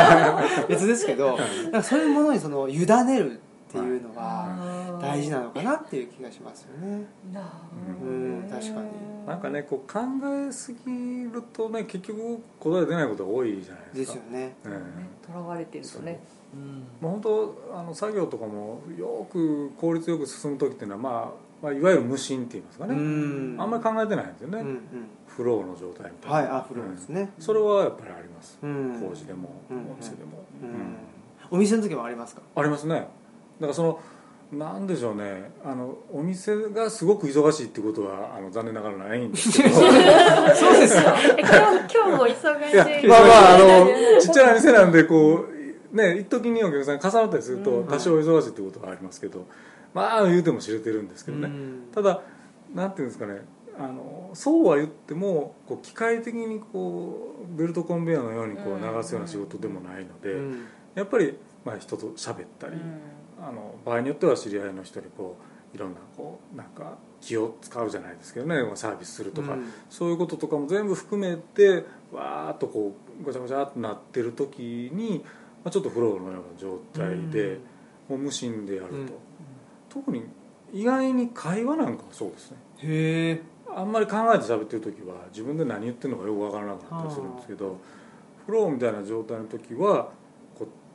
[0.68, 3.40] 別ですけどなんかそういうものにその委ねる
[3.80, 7.06] っていうのは大事なのかなっていう気がしますよね。
[8.02, 8.86] うん確かに。
[9.26, 10.00] なんかねこう考
[10.48, 13.96] えすぎるとね結局答え出ないことが多いじゃないでか。
[13.98, 14.54] ですすよね。
[14.64, 14.72] うん。
[15.26, 16.20] とらわれてるとね。
[17.00, 23.60] まあ、本当あの作業とかもよく効率よく進む時っていうのは、まあ、まあいわゆる無心って言いますかうね、ん。
[23.60, 24.80] あんまり考えてないんですよね、うんうん。
[25.26, 26.36] フローの状態みたいな。
[26.36, 29.00] はいあフローですね、それはやっぱりあります、うん。
[29.00, 29.78] 工事でも、うん。
[29.78, 30.68] お店でも、うん。
[30.68, 30.96] うん。
[31.50, 32.42] お店の時もありますか？
[32.54, 33.08] ありますね
[33.60, 34.00] だからその
[34.52, 35.50] なんでしょうね。
[35.64, 39.74] あのお店がすごく忙しいってことはあの残念ながらないんですけど。
[39.74, 39.92] そう
[40.78, 41.48] ですかえ今
[41.88, 43.06] 日今日も忙しい。
[43.06, 45.46] いやまあまああのちっちゃな店なんでこ
[45.92, 49.46] うね一時にお客さん重なったりすると多少忙しいってことはありますけど、
[49.92, 51.82] まあ言うても知れてるんですけどね、うん。
[51.92, 52.20] ただ
[52.74, 53.40] なんていうんですかね。
[53.76, 60.64] あのそうは言ってもこう機械的にこうベルトコンベヤーのようにこう流すような仕事でもないので、うん。
[60.94, 62.76] やっぱり、まあ、人と喋ったり、
[63.46, 65.36] あの場合によっては知り合いの人にこ
[65.72, 69.72] ういろんなこうなんか気を使うじゃないですけどねサービスするとか、うん。
[69.90, 75.22] そういうこととかも全部含めてわーっとこうごちゃごちゃっとなってる時に、
[75.64, 77.58] まあ、ちょっとフローのような状態で、
[78.08, 79.10] もう無心でやると、うん。
[79.88, 80.24] 特に
[80.72, 82.56] 意外に会話なんかもそうですね。
[82.78, 83.54] へえ。
[83.76, 87.76] あんまり考えて喋ってる時は自分で何言ってるのかよくわからなかったりするんですけど
[88.46, 90.10] フローみたいな状態の時は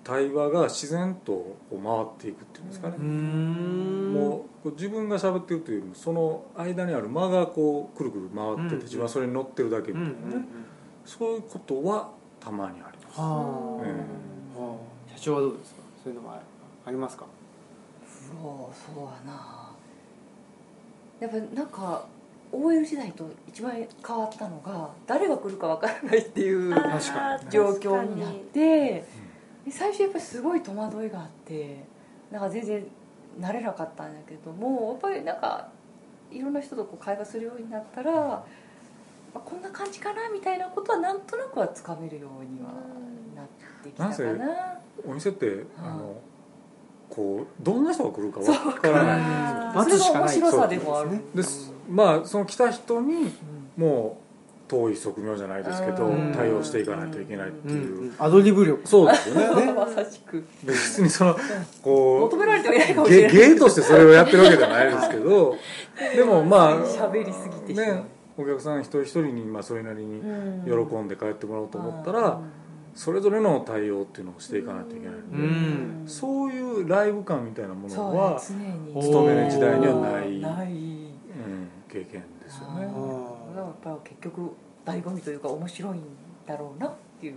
[0.03, 2.95] 対話が自然とこう回っていくっていうんですかね。
[2.99, 4.13] う、ん。
[4.13, 8.81] もうこう自分が喋ってるというよりもその間にある間がこうくるくる回ってて、うん。
[8.83, 10.45] 自分はそれに乗ってるだけみたいなね、
[11.05, 12.09] そういうことは
[12.39, 13.25] たまにあります、は
[13.81, 13.91] あ、え
[14.59, 15.17] はあ。
[15.17, 15.81] 社長はどうですか？
[16.03, 16.41] そういうのは
[16.85, 17.25] ありますか？
[18.07, 19.69] そうそうやな。
[21.19, 22.05] やっぱなんか
[22.51, 26.69] OL 時代と一番変わったのが誰が来るかわからないっていう
[27.49, 29.05] 状況になってで
[29.71, 31.83] 最初やっぱりすごい戸惑いがあって
[32.31, 32.85] なんか全然
[33.39, 35.69] 慣れなかったんだけどもやっぱりなんか
[36.31, 38.45] いろんな人とこう会話するようになったら、
[39.33, 42.71] あこんな感じかなみたいなことはなんとなくはつかめるようには
[43.35, 43.47] なっ
[43.83, 44.47] てきたかな。
[44.47, 44.79] な。
[45.07, 46.15] お店ってあの
[47.09, 49.83] こうどんな人が来るかわからない。
[49.83, 51.19] それが面白さでもある。
[51.33, 53.33] ですまあその来た人に
[53.75, 54.28] もう
[54.69, 56.31] 遠い側面じゃないですけどうん。
[56.33, 58.87] 対応していかないといけないってうんいう、うんアドリブ力。
[58.87, 59.73] そうですよね。
[59.73, 60.43] まさしく。
[60.63, 61.35] 別にその
[61.81, 63.31] こ求められてはいないかうもしれない。
[63.31, 65.55] ゲゲーとしてそれをやってるわけじゃないですけど
[66.15, 67.95] でもまあ喋りすぎてしまう。
[67.95, 68.03] ね
[68.37, 70.21] お客さん一人一人にまあそれなりに
[70.65, 72.39] 喜んで帰ってもらおうと思ったら
[72.95, 75.15] それぞれの対応っていうのをしていかないといけない。
[75.15, 76.03] のうでん。
[76.07, 80.39] そういうライブ感みたいなものは、勤める時代にはない。
[80.39, 80.69] ない。
[80.69, 82.87] うん、経験ですよね
[83.55, 84.51] やっぱり結局
[84.85, 86.01] 醍醐味というか面白いん
[86.47, 87.35] だろうなっていう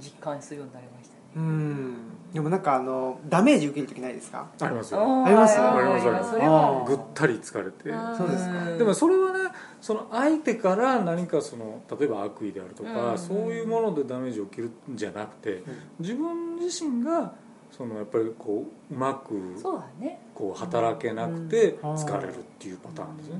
[0.00, 1.20] 実感するようになりましたね。
[1.36, 1.94] うん。
[2.32, 4.48] でもなんかあのダメージ受ける時ないですか？
[4.60, 5.24] ありますよ。
[5.24, 5.58] あります？
[5.60, 6.30] あありますあります。
[6.30, 6.84] それは。
[6.86, 7.90] ぐったり疲れて。
[8.16, 8.76] そうですか。
[8.78, 9.38] でもそれはね
[9.80, 13.18] その相手から何かその例えば悪意であるとか、うん。
[13.18, 15.62] そういうものでダメージを受けるんじゃなくて、
[15.98, 17.34] 自分自身が
[17.70, 20.20] そのやっぱりこううまくそうだね。
[20.34, 21.94] こう働けなくてうん。
[21.94, 23.34] 疲れるっていうパターンですね、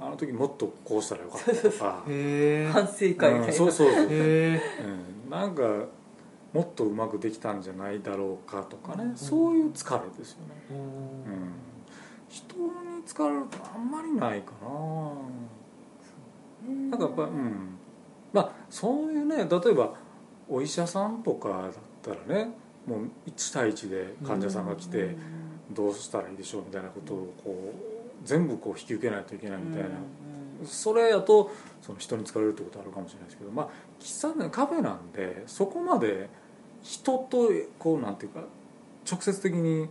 [0.00, 2.04] あの時もっとこうしたらよかったとか。
[2.08, 4.60] へえ反省会みたいな、うんそうそうそう、うん、
[5.30, 5.62] なんか
[6.52, 10.76] もっとうまくできたんじゃないだろうかとかね、そういう疲れですよね、うん。
[10.76, 11.52] うん、
[12.28, 12.62] 人に
[13.06, 15.12] 疲れるとあんまりないかな。
[16.90, 17.78] なんかやっぱうん。
[18.32, 19.94] まあそういうね例えば
[20.48, 22.50] お医者さんとかだったらね
[22.86, 25.16] もう1対1で患者さんが来て
[25.70, 27.89] どうしたらいいでしょうみたいなことをこう
[28.24, 29.88] 全部こう引き受けないといけないみたいな、
[30.64, 31.50] それやと
[31.82, 36.28] その人に疲れるってことあるかもしれないですけどまあ喫茶店カフェなんでそこまで
[36.82, 38.42] 人とこうなんていうか
[39.10, 39.88] 直接的に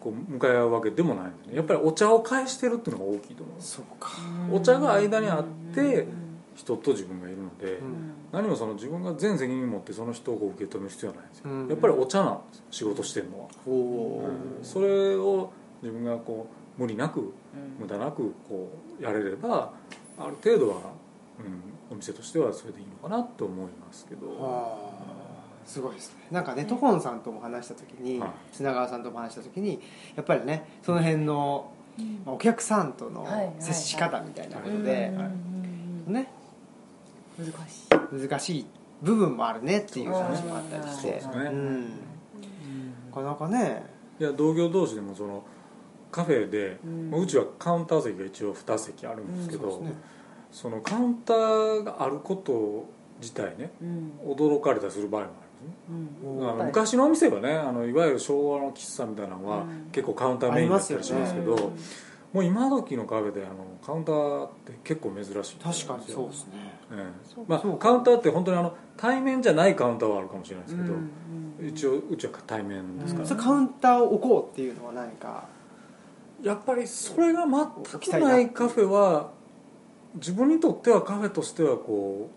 [0.00, 1.56] こう向かい合うわけでもないんでね。
[1.56, 4.10] やっぱりお茶を返してるっていうのが大きいと思いますそうか。
[4.52, 6.06] お茶が間にあって
[6.54, 8.12] 人と自分がいるので、うん。
[8.32, 11.68] 何もその自分が全責任持ってその人を受け止める必要はないんですよ、うん。
[11.68, 14.64] やっぱりお茶なんですよ仕事してるのは、うん。
[14.64, 15.50] それを
[15.82, 17.32] 自分がこう無理なく
[17.78, 19.72] 無駄なくこうやれれば
[20.18, 20.76] ある程度は、
[21.38, 24.88] うん、お店としてはそれでいいのかなと思いますけど、
[25.64, 26.26] すごいですね。
[26.30, 28.30] なんかねトホンさんとも話した時にはい。
[28.52, 29.80] 砂川さんとも話した時に
[30.16, 31.70] やっぱりねその辺の
[32.24, 33.54] まあお客さんとのはいはいはい。
[33.58, 36.14] 接し方みたいなことうんでうんうん。
[36.14, 36.28] ね。
[37.38, 38.28] 難しい。
[38.28, 38.66] 難しい
[39.02, 41.02] 部分もあるねっていう話もあったりして。
[41.02, 41.32] そうですね。
[41.34, 41.84] うん。
[41.84, 41.90] な
[43.14, 43.84] かなかね。
[44.18, 45.44] いや同業同士でもその
[46.10, 46.78] カフェで、
[47.12, 49.82] うちはカウンター席が一応2席あるんですけど、
[50.50, 52.88] そのカウンターがあること
[53.20, 54.12] 自体ねうん。
[54.24, 55.30] 驚かれたりする場合もあ
[55.92, 56.38] るんですね。
[56.38, 56.48] うん。
[56.50, 59.88] あの昔のお店はねあのいわゆる昭和の喫茶みたいなのは、うん。
[59.92, 61.72] 結構カウンターメインだったりしますけど
[62.32, 66.52] もう今時のカフェであのカウンターって結構珍しい確かにそうですね。
[66.92, 67.40] ええ。
[67.46, 71.68] まあカウンターって本当にあの対面じゃないカウンターはあるかもしれないですけど、うん。
[71.68, 75.57] 一応うちは対面ですから、それカウンターを置こうっていうのは何か？
[76.42, 79.30] やっぱりそれが全くないカフェは
[80.14, 82.30] 自分にとってはカフェとしてはこ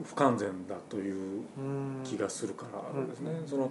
[0.00, 1.42] う不完全だという
[2.04, 3.70] 気がするからですね、その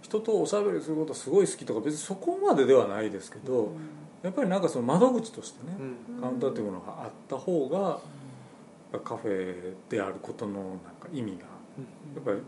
[0.00, 3.72] 人とおしゃべりすることすごい好きとか別にそこまでではないですけど、
[4.22, 5.76] やっぱりなんかその窓口としてね、
[6.08, 6.20] うん。
[6.20, 7.98] カウンターというものがあった方が
[9.00, 10.68] カフェであることのなん
[11.00, 12.42] か意味がやっぱり、うん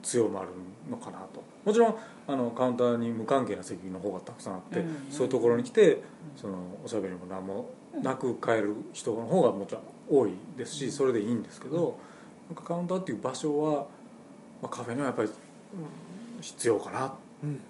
[0.00, 0.48] 強まる
[0.90, 1.42] のかなと。
[1.64, 1.94] もちろん
[2.26, 6.02] あのカウンターに無関係な席の方がたくさんあって、うんそういうところに来て
[6.36, 7.70] そのおしゃべりも何も
[8.02, 11.98] なく帰る人の方がもちろん多いですしそれでいいんですけど、
[12.48, 13.86] なんかカウンターっていう場所は、
[14.62, 15.34] まあ、カフェにはやっぱり、うん
[16.40, 17.10] 必要かなっ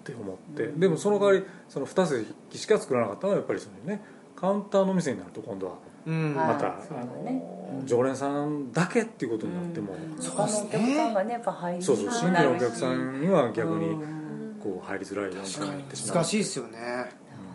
[0.03, 4.01] て思って、でもその代わりその2席しか作らなかったのはやっぱりそのね
[4.35, 5.73] カウンターの店になると今度は
[6.09, 7.43] また、あね。
[7.71, 14.19] の常連さんだけっていうことになっても、他のお客さんがねやっぱ入りそうそう新規のお客さんには逆にうん。
[14.61, 15.95] こう入りづらいようになって。
[15.95, 16.79] しまう難しいですよね。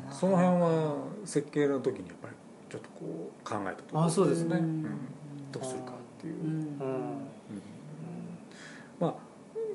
[0.09, 2.35] うんその辺は設計の時にやっぱり
[2.69, 4.05] ちょっとこう考えたところ。
[4.05, 4.57] あそうですね。
[4.57, 4.83] うん。
[5.51, 6.51] どうするかっていう、うん。
[6.51, 6.59] うん。
[6.59, 6.77] うん。
[9.01, 9.15] まあ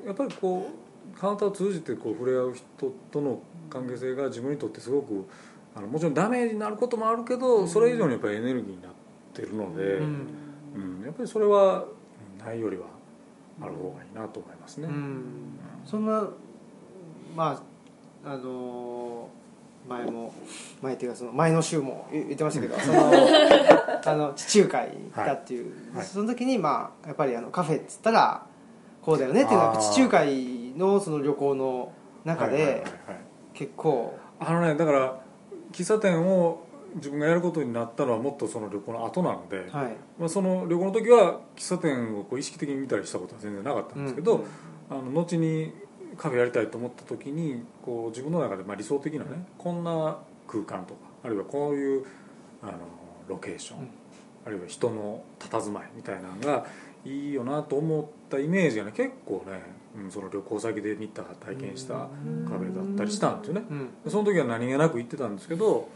[0.05, 0.69] やっぱりこ
[1.15, 2.65] うカウンターを通じてこう触れ合う人
[3.11, 5.27] との関係性が自分にとってすごく
[5.75, 8.91] あのもちろんダメージになることもあるけどそれ以上にやっぱりエネルギーになっ
[9.33, 10.27] てるので、うん。
[10.75, 11.05] うん。
[11.05, 12.85] やっぱりそれはうんないよりは
[13.61, 15.23] ある方がいいなと思いますね、うん。
[15.85, 16.27] そんな
[17.35, 17.61] ま
[18.23, 19.39] ああのー
[19.87, 20.33] 前も
[20.81, 22.99] 前っていうかその前の週も言言ってましたけど、その
[24.05, 25.97] あの地中海行ったっていう、はい。
[25.97, 26.05] はい。
[26.05, 28.45] その時にまあやっぱりあのカフェっつったら
[29.01, 31.91] こうだよねっていうのは地中海のその旅行の
[32.25, 32.83] 中で
[33.53, 34.17] 結構。
[34.41, 35.19] あのねだから
[35.71, 39.95] 喫茶店を自分がやることになったのはもっとその旅行の後なので、はい。
[40.17, 44.43] まあ、その旅行の時は喫茶店をこう意識的に見たりしたことは全然なかったんですけど、
[44.89, 45.71] あの後に
[46.17, 52.05] カフェやりたいと思った時にこう自分の中でまあ理想的なね、こんな空間とかあるいはこういう
[52.63, 52.73] あの
[53.27, 53.89] ロケーション、うん。
[54.45, 56.65] あるいは人の佇まいみたいなのが
[57.05, 59.61] いいよなと思ったイメージがね結構ね、
[59.97, 63.89] うん、その旅行先で見た体験したカフェだったりしたんですよね、うん。
[64.11, 65.89] その時は何気なく行ってたんですけど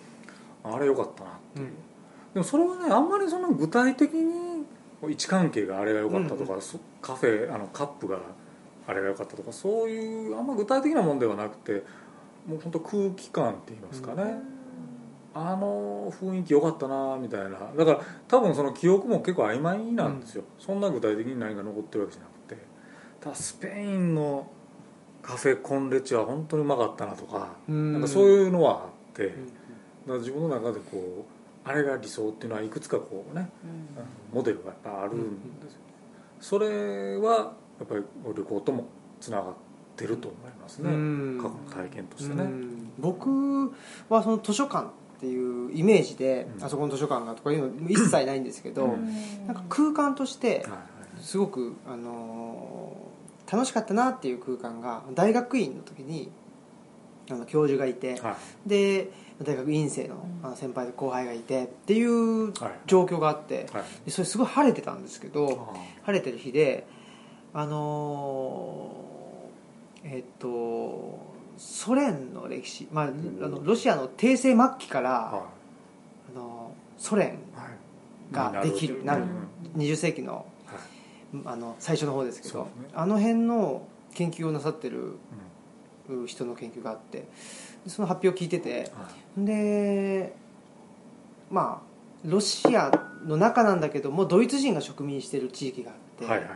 [0.63, 1.73] あれ良かったなっていう、うん。
[2.33, 4.65] でもそれはねあんまりその具体的に
[5.03, 8.19] 位置関係があれが良かったとか、そカフェあのカップが
[8.87, 11.83] あれが良かったとかそういうあんま具体的なもんではなくて
[12.47, 14.39] もう本当空気感って言いますかね、
[15.33, 17.49] あの雰囲気良かったなみたいな。
[17.77, 22.27] だから多分その記憶も結構曖昧なんですよ、そんな具体的に何が残ってるわけじゃな
[23.23, 24.47] だスペインの
[25.21, 27.93] カフェコンレチは本当にうまかったなとか、うん。
[27.93, 29.53] なんかそういうのはあって、うん
[30.05, 31.25] 自分の中でこ
[31.65, 33.49] うあれが理想っていうのはいくつかこうね
[34.33, 35.79] モデルがやっぱあるんですよ、
[36.41, 38.03] それはやっぱり
[38.35, 38.85] 旅行とも
[39.21, 39.53] つながっ
[39.95, 41.37] てると思いますね、うん。
[41.41, 42.91] 過去の体験としてね、うん。
[42.99, 43.73] 僕
[44.09, 44.89] はその図書館っ
[45.21, 46.63] ていうイメージで、うん。
[46.65, 49.47] あそこの図書館がとかいうの一切ないんですけど、うん。
[49.47, 50.65] なんか空間として
[51.21, 53.12] すごく、あのー
[53.53, 56.31] 楽しかったなっていう空間が大学院の時に
[57.29, 58.31] あの教授がいて、は
[58.65, 58.69] い。
[58.69, 59.09] で
[59.43, 62.71] 大学院生のあの先輩と後輩がいてっていうはい。
[62.87, 63.83] 状況があって、はい。
[64.05, 66.87] でそれすごい晴れてたんですけどあ晴れてる日で
[67.53, 73.09] あのーえっとソ連の歴史、まあ、あ
[73.47, 75.45] のロシアの帝政末期から、は
[76.35, 77.31] あのソ連い
[78.33, 78.55] はい。
[78.55, 79.23] ができるなる
[79.75, 79.81] うん。
[79.81, 80.45] 20世紀のはい
[81.45, 82.69] あの最初の方ですけどね。
[82.93, 85.17] あの辺の研究をなさってる
[86.27, 87.25] 人の研究があって
[87.83, 89.45] でその発表を聞いててはい。
[89.45, 90.35] で
[91.49, 92.91] まあロシア
[93.25, 96.55] の中なんだけどもドイツ人が植民してる地域があって、はいはいは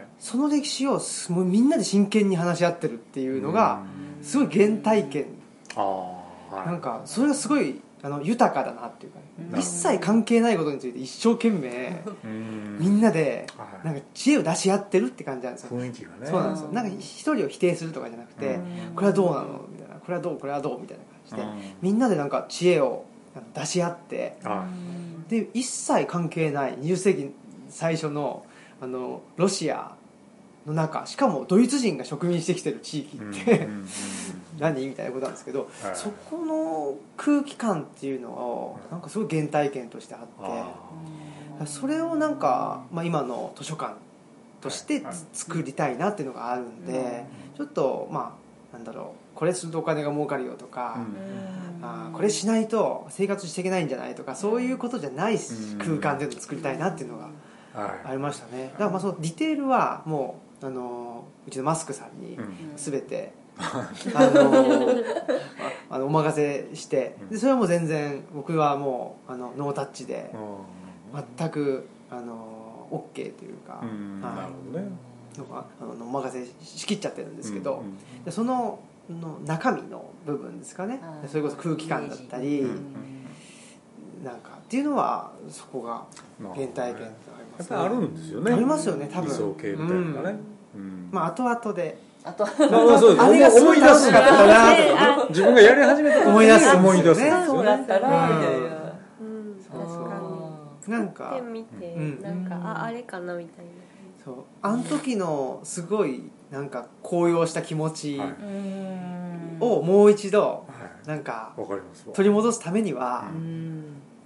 [0.00, 0.06] い。
[0.18, 3.82] その歴史をすもうみんなで真剣に話し合ってるっていうのが
[4.22, 5.26] すごい原体験。
[5.74, 6.66] ああはい。
[6.66, 9.18] なんかそれがすごいあの豊かだなっていうか、
[9.52, 9.58] うん。
[9.58, 12.78] 一切関係ないことについて一生懸命うん。
[12.78, 16.26] みんなではいなんか知恵を出し合ってるって感じなんですよ、雰囲気がね。
[16.26, 16.68] そうなんですよ。
[16.72, 18.58] なんか一人を否定するとかじゃなくて、う
[18.92, 18.94] ん。
[18.94, 19.94] これはどうなのみたいな。
[19.96, 21.74] これはどうこれはどうみたいな感じで、うん。
[21.82, 23.04] みんなでなんか知恵を
[23.54, 24.66] 出し合っては
[25.28, 27.34] で一切関係ない20世紀
[27.68, 28.44] 最初の
[28.80, 29.96] あのロシア
[30.68, 33.68] の中しかもドイツ人が植民してきてる地域って、
[34.58, 35.96] 何みたいなことなんですけど、はい。
[35.96, 40.26] そこの空気感っていうのをなんかすごい原体験としてあって
[41.60, 43.96] あそれをなんか、まあ、今の図書館
[44.60, 45.02] として
[45.32, 47.24] 作りたいなっていうのがあるんで、
[47.56, 48.36] ちょっとま
[48.72, 51.84] あなんだろうこれするとお金が儲かるよとか、うん。
[51.84, 55.78] あーこれしないと生活していけないんじゃないとかそういうことじゃないうん。
[55.78, 57.28] 空間での作りたいなっていうのが
[58.04, 58.70] ありましたね。
[58.72, 62.72] だからまあそのディテールはもうあのうちのマスクさんにいうん。
[62.76, 63.90] 全て、 あ
[64.34, 64.52] の
[65.90, 70.32] ああのお任せしてでそれはもう全然僕はもうあのノータッチで
[71.36, 74.20] 全くあの OK というか、うん。
[74.20, 74.36] はい。
[74.36, 74.90] なるほどね。
[75.52, 81.00] あのお任せしきっちゃってるんですけど、うんうんでそのの中身の部分ですかね。
[81.28, 83.17] それこそ空気感だったり、うん
[84.22, 86.04] なんかっていうのはそこが
[86.40, 87.10] まあ原体験とありや
[87.58, 88.52] ますっぱりあるんですよね。
[88.52, 89.28] ありますよね多分。
[89.28, 90.38] 理想形みたいなね。
[90.74, 91.08] うん。
[91.10, 91.98] まあ後々で。
[92.24, 93.22] あとまあまあそうです。
[93.22, 96.76] あれがすごい楽しかったな自分がやり始めた時思い出す。
[96.76, 97.20] 思い出す。
[97.20, 98.66] ねよそうだったなみたいな。
[99.20, 99.80] うんそう。
[99.80, 100.20] 確か
[100.86, 101.32] になんか。
[101.36, 102.22] てみて、うん。
[102.22, 103.70] なんかああれかなみたいな。
[104.24, 104.34] そう。
[104.62, 108.34] あの時のすごいなんか高揚した気持ちはい。
[109.60, 110.64] をもう一度は
[111.04, 111.08] い。
[111.08, 111.54] なんか
[112.12, 113.24] 取り戻すためには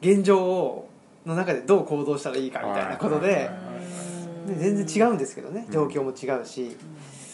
[0.03, 0.89] 現状を
[1.25, 5.67] の中でどう行動したらいいかみたいなことではいで全然違うんですけどね。
[5.71, 6.77] 状況も違うし。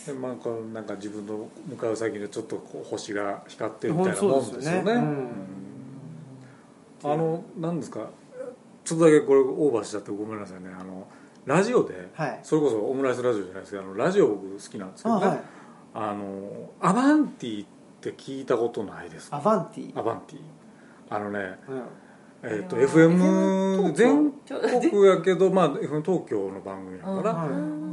[0.07, 4.83] でまあこうなんか自分の向かう先でちょっとこう星が光ってるみたいなもんですよね。
[4.83, 4.93] ね。
[4.93, 5.29] うん。
[7.05, 8.11] あのなんですか？
[8.85, 10.69] ちょっとだけこれオーバーしちゃってごめんなさいね。
[10.79, 11.07] あの
[11.47, 12.41] ラジオで、はい。
[12.43, 15.27] それこそオムライスラジオじゃないですけどあのラジオ僕好きなんですけどね。
[15.27, 15.41] あはい。
[15.95, 17.69] あのアバンティっ
[18.03, 19.39] て聞いたことないですか？
[19.39, 19.99] アバンティ？
[19.99, 20.41] アバンティ。
[21.09, 21.83] あのねうん
[22.43, 27.47] えっ、と FM 全東国やけどまあ FM 東京の番組だから、は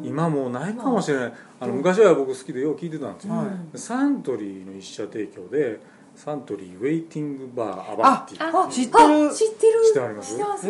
[0.04, 0.08] い。
[0.08, 1.34] 今もうないかもしれない。
[1.60, 1.68] あ。
[1.68, 3.78] の昔は僕好きでよう聞いてたんですよ、はい。
[3.78, 5.80] サントリーの一社提供で
[6.16, 9.34] サントリーウェイティングバーアバンティああ知ってる。
[9.34, 9.82] 知ってる。
[9.84, 10.32] 知ってあります？
[10.32, 10.68] 知ってます。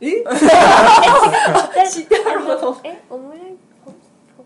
[0.00, 0.22] え？
[1.90, 3.02] 知ってるのえ？
[3.10, 3.92] オムライほ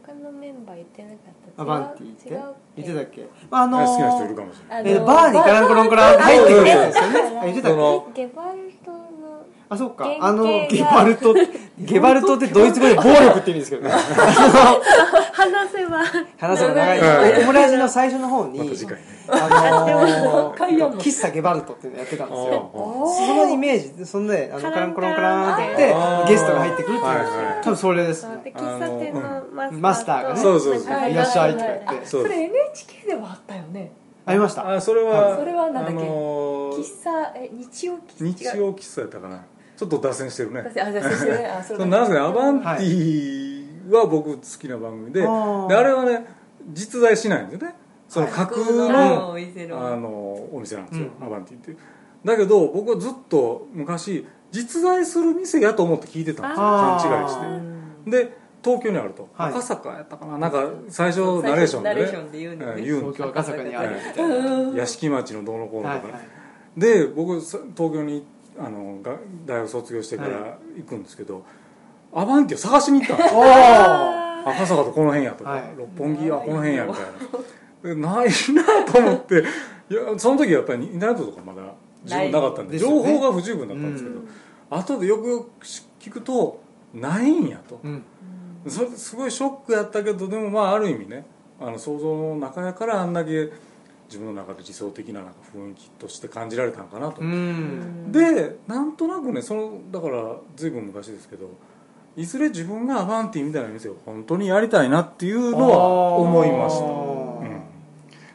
[0.07, 1.63] 他のメンバー言ってなかった。
[1.63, 2.55] アバンティって違う？
[2.77, 3.27] 言ってたっけ？
[3.51, 4.93] あのあ好きな人いるかもしれない。
[4.93, 7.39] えーバーにカランコロンコラン入ってくるやつですよね。
[7.41, 7.73] あ言ってたっ
[8.15, 8.27] け？
[8.27, 9.04] ゲバルトの
[9.69, 10.07] あそっか。
[10.21, 11.35] あのゲバルト
[11.79, 13.91] ゲバルトってドイツ語で暴力って意味ですけどね。
[15.33, 15.99] 話せば。
[16.39, 17.01] 話せば長い。
[17.01, 17.43] はい。
[17.43, 18.71] オムライスの最初の方にあの
[20.95, 22.71] 喫茶ゲバルトっていうのやってたんですよ。
[22.75, 22.79] あ
[23.27, 25.77] そのイメージそんであのカランコロンコランって言っ
[26.27, 27.09] てゲストが入ってくるっていう。
[27.09, 27.27] はいはい。
[27.63, 29.21] 多分それです喫茶店の
[29.73, 31.11] マスターがねそうそうそう。
[31.11, 32.07] いらっしゃいとか言って。
[32.07, 33.93] それ NHK でもあったよね。
[34.27, 34.71] ありました。
[34.75, 35.91] あそれはそれはなんだっけ？
[35.93, 39.41] あのー喫茶え日曜喫日曜喫茶やったかな
[39.77, 40.61] ちょっと脱線してるね。
[40.67, 41.47] あじゃあそしてね。
[41.47, 45.69] あそなんですかねアバンティは僕好きな番組で,、あー。
[45.69, 46.27] であれはね
[46.73, 47.75] 実在しないんですよね。
[48.09, 50.09] その架空の,、のお店のあの
[50.53, 51.27] お店なんですよ、うん。
[51.27, 51.79] アバンティっていう。
[52.25, 56.65] だけど僕はずっと昔実在する店やと思って聞いてたんですよ。
[56.65, 57.37] 勘違いし
[58.05, 58.11] て。
[58.11, 59.51] で東京にあると、はい。
[59.51, 60.39] 赤坂やったかな。
[60.39, 61.95] なんか最初ナレーションでね。
[61.97, 62.81] ナレーションで言うんだよね。
[62.81, 63.97] うん言うん東京赤坂にある。
[63.97, 66.81] みたいな屋敷町のどうのこうのとかね、はいはい。
[66.81, 68.25] で僕さ東京に
[68.59, 71.45] あのが大学卒業してから行くんですけど、
[72.13, 73.41] アバンティを探しに行ったんですよ
[74.47, 75.75] 赤坂とこの辺やとか、はい。
[75.77, 77.11] 六本木はこの辺やみたいな。
[77.83, 79.45] でないなと思って。
[79.91, 81.63] いやその時はやっぱりインターネットとかまだ
[82.05, 82.79] 十分なかったんでね。
[82.79, 84.21] 情報が不十分だったんですけど、
[84.71, 85.67] 後でよくよく
[86.01, 87.81] 聞くとないんやと。
[87.83, 88.03] うん。
[88.67, 91.27] それすごいショックやったけどでもまあある意味ね
[91.61, 93.51] あの想像の中やからあんだけ
[94.15, 98.13] 自分の中で理想的ななんか雰囲気として感じられたのかなと、うん。
[98.13, 101.51] でなんとなくねそのだから随分昔ですけど
[102.17, 107.63] いずれ自分がアバンティみたいな店を本当にやりたいなっていうのは思いました、うん、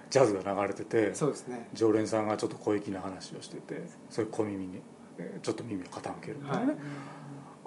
[0.10, 1.70] ジャズが流れててそうですね。
[1.74, 4.82] 常連さんがちょっと小粋な話をしててそういう小耳に
[5.18, 6.80] えーちょっと耳を傾けるみたいなね、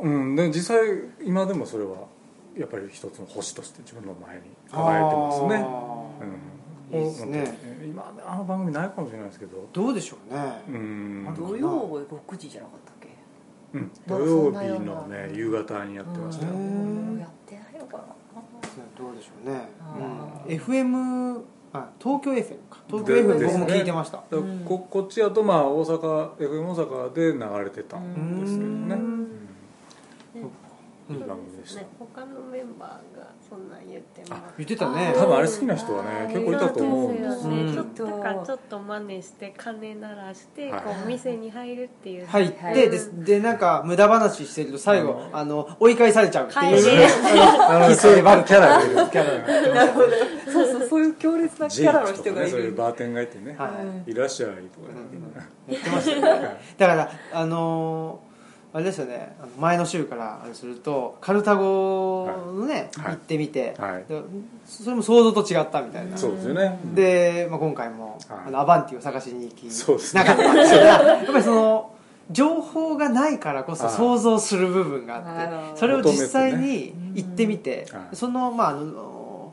[0.01, 0.81] うん、で実際
[1.25, 2.07] 今でもそれは
[2.57, 5.67] やっぱり一つの星として自分の前に輝いてますね、
[6.93, 9.69] うん、いいですね今あの番組ないかもしれないですけど。
[9.73, 10.63] どうでしょうね。
[10.69, 13.09] うん、土曜6時じゃなかったっけ？
[13.75, 17.19] うん、そ土曜日のね夕方にやってましたよ、うん。
[17.19, 18.05] やってないのかな。
[18.97, 21.41] どうでしょうね、あうん、FM
[21.73, 22.81] あ東京 FM か。
[22.87, 24.19] 東京で FM ですね僕も聞いてました。
[24.19, 29.29] だからここっちやとまあ大阪 FM 大阪で流れてたんですけどね、うん
[31.11, 35.15] いい番組でした、ね他のメンバーがそんなん言っても言ってたね。
[35.17, 37.73] 多分あれ好きな人はね結構いたと思うんですよ、うんそうですよね。
[37.73, 40.83] ちょっとだからちょっと真似して鐘鳴らしてはい。
[40.83, 42.27] こう店に入るっていう。
[42.27, 42.91] 入って、はいで
[43.25, 47.85] でなんか無駄話してると最後、あの追い返されちゃうっていう、はい。
[47.85, 48.95] あの そういうキャラがいる。
[48.95, 49.93] キャラがなる。
[49.93, 50.07] ほど
[50.53, 53.71] そうそうそういう強烈なキャラのジェイクとかねそういう人がいるバーテンがいてね、は
[54.07, 54.11] い。
[54.11, 54.63] いらっしゃいとか
[55.69, 58.32] 言ってましただからあのー
[58.75, 59.37] あれですよね。
[59.59, 63.13] 前の週からするとカルタゴのね、はい。
[63.13, 64.05] 行ってみて、はい。
[64.09, 64.23] で
[64.65, 68.39] それも想像と違ったみたいな、そうですよね、で、まあ、今回も、はい。
[68.47, 70.25] あのアバンティを探しに行きそうですね。
[70.25, 70.81] なかったんですよ。
[70.81, 71.91] だからやっぱりその
[72.31, 73.95] 情報がないからこそはい。
[73.95, 78.83] 想像する部分があって、はいそれを実際に行ってみて、はいその,、まあ、あの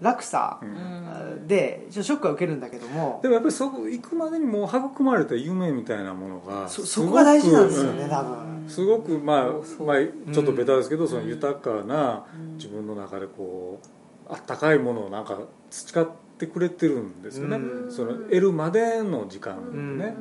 [0.02, 1.48] 落差うん。
[1.48, 3.20] でショックは受けるんだけども。
[3.22, 8.10] でもやっぱりそこ行くまでにもう育まれた夢みたいなものがそそすごくこが大事なんですよね、うん。
[8.10, 8.66] 多分。
[8.70, 9.44] すごくまあ、
[9.84, 12.26] まあ、ちょっとベタですけど、その豊かな
[12.56, 15.40] 自分の中でこうあったかいものをなんか
[15.72, 17.92] 培ってくれてるんですよね、うん。
[17.92, 20.16] その得るまでの時間ね、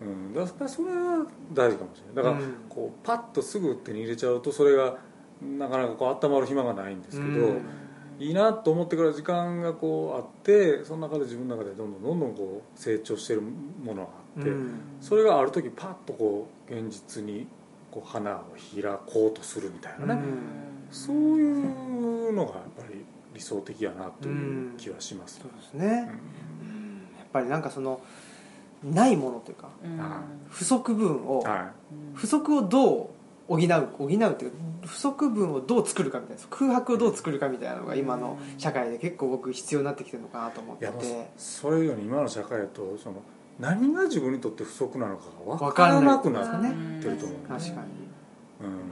[0.00, 0.32] うん。
[0.32, 2.32] だからそれは大事かもしれない。
[2.32, 2.54] だから、うん。
[2.68, 4.96] こうパッとすぐ手に入れちゃうとそれが
[5.42, 7.62] なかなかこう温まる暇がないんですけど、うん
[8.22, 14.80] いいなと思ってから時間がこうあってその中で自分の中でどんどんどんどんこう成長してるものがあって、うん。
[15.00, 17.48] それがある時パッとこう現実に
[17.90, 18.44] こう花を
[18.74, 20.22] 開こうとするみたいなね、
[20.90, 23.04] そういうのがやっぱり
[23.34, 26.10] 理想的やなという気はします、そうですね、
[26.62, 27.08] うん。
[27.18, 28.00] やっぱりなんかその
[28.84, 29.68] ないものというか
[30.48, 31.72] 不足分を、は
[32.14, 33.08] 不足をどう
[33.56, 41.30] 補う補うっていうか不足分をどう作るかみたいな空白をどう作るかみたいなのが今の社会で結構僕必要になってきてるのかなと思ってて。
[41.36, 43.22] それより今の社会だとその
[43.60, 46.44] 何が自分にとって不足なのかが分わかからんなくなっ
[47.00, 48.02] てると思う、確かに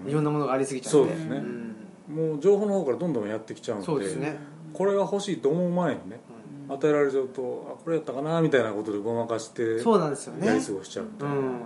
[0.05, 0.11] うん。
[0.11, 0.99] いろんなものがありすぎちゃって。
[0.99, 1.39] そうですね。
[1.39, 1.75] ん。
[2.09, 4.39] もう情報の方からどんどんやってきちゃうんでそうですね、
[4.73, 6.21] これが欲しいと思う前にね
[6.69, 10.47] 与えられちゃうとあこれやったかなみたいなことでごまかしてそうなんですよね。
[10.47, 11.61] やり過ごしちゃうみたいな、うん。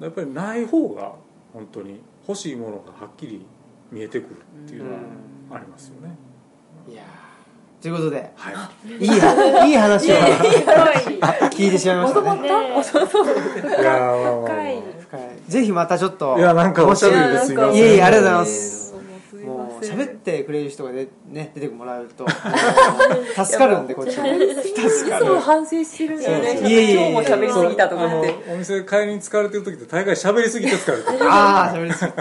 [0.00, 1.14] やっぱりない方が
[1.56, 3.40] 本当に欲しいものがはっきり
[3.90, 4.36] 見えてくる
[4.66, 4.98] っていうのは
[5.52, 6.14] ありますよね、
[6.86, 7.82] いやー。
[7.82, 8.30] ということで。
[8.36, 8.90] はい。
[8.92, 10.16] いいいい話を。
[10.16, 12.38] 深 聞いてしまいましたね。
[12.38, 14.42] いねいやーまあまあまあ。
[14.42, 14.82] 深い。
[15.00, 15.20] 深い。
[15.48, 17.52] ぜひまたちょっといやなんかおしゃべりです。
[17.54, 18.75] いませんいえいえありがとうございます
[19.76, 22.26] もうもう喋ってくれる人がで、ね、出てもらえると
[23.44, 24.24] 助かるんでこっちも。
[24.24, 26.58] 助かいつもる反省してるんだよね。
[26.58, 32.12] 今日も喋りすぎたとかあのってお店帰りに疲れてる時って大概喋りすぎて疲れてるああ喋りすぎ。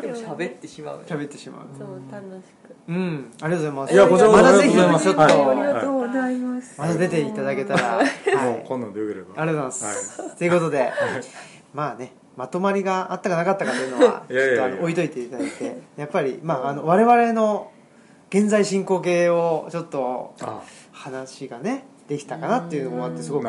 [0.00, 1.66] でも喋ってしまう喋ってしまう。
[1.78, 2.74] そう楽しく。
[2.88, 3.94] うんありがとうございます。
[3.94, 5.60] いやこちらまだぜひありがとうちょっと、ございますはい。
[5.60, 6.80] ありがとうございます。
[6.80, 8.06] また出ていただけたら、はい、
[8.44, 9.40] もうこんなんでよければ。
[9.40, 10.92] ありがとうございます、ということで、
[11.74, 15.76] まあねまとまりがあったかなかったかというのは ちょっとあの置いといていただいて。
[15.96, 17.72] やっぱり、まあ、あの我々の
[18.30, 20.60] 現在進行形をちょっとあ
[20.92, 23.48] 話がねできたかなっていうのもあってすごく、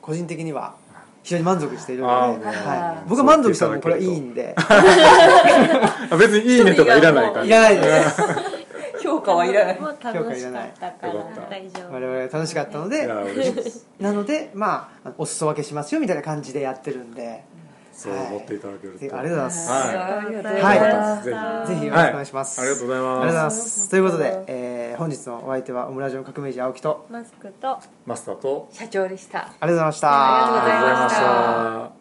[0.00, 0.76] 個人的には
[1.24, 4.54] 非常に満足しているあので、ーはい、僕は満足したらもうこれはいいんで。
[4.56, 7.48] あ 別にいいねとかいらない感じ。
[7.48, 8.22] いらないです。
[9.02, 9.80] 評価はいらない。
[9.80, 11.50] もう楽しかったからよかった。
[11.50, 11.94] 大丈夫。
[11.94, 13.06] 我々楽しかったのいで
[13.98, 17.42] なのでまあお裾分けしますよみたいな感じでやってるんで
[17.98, 19.44] そう思っていただけると、ぜひありがとうござい。
[19.44, 19.96] ます、はい。
[19.96, 21.24] ありがとうごはいざいます。
[21.24, 23.08] ぜぜひよろしくお願いします、ありがとうございます。
[23.08, 23.90] ありがとうございます。
[23.90, 29.38] ということで、えー本日のお相手はオムラジオ革命児青木とマスクとマスターと社長でした。
[29.38, 30.10] ありがとうございました。
[30.10, 31.97] ありがとうございました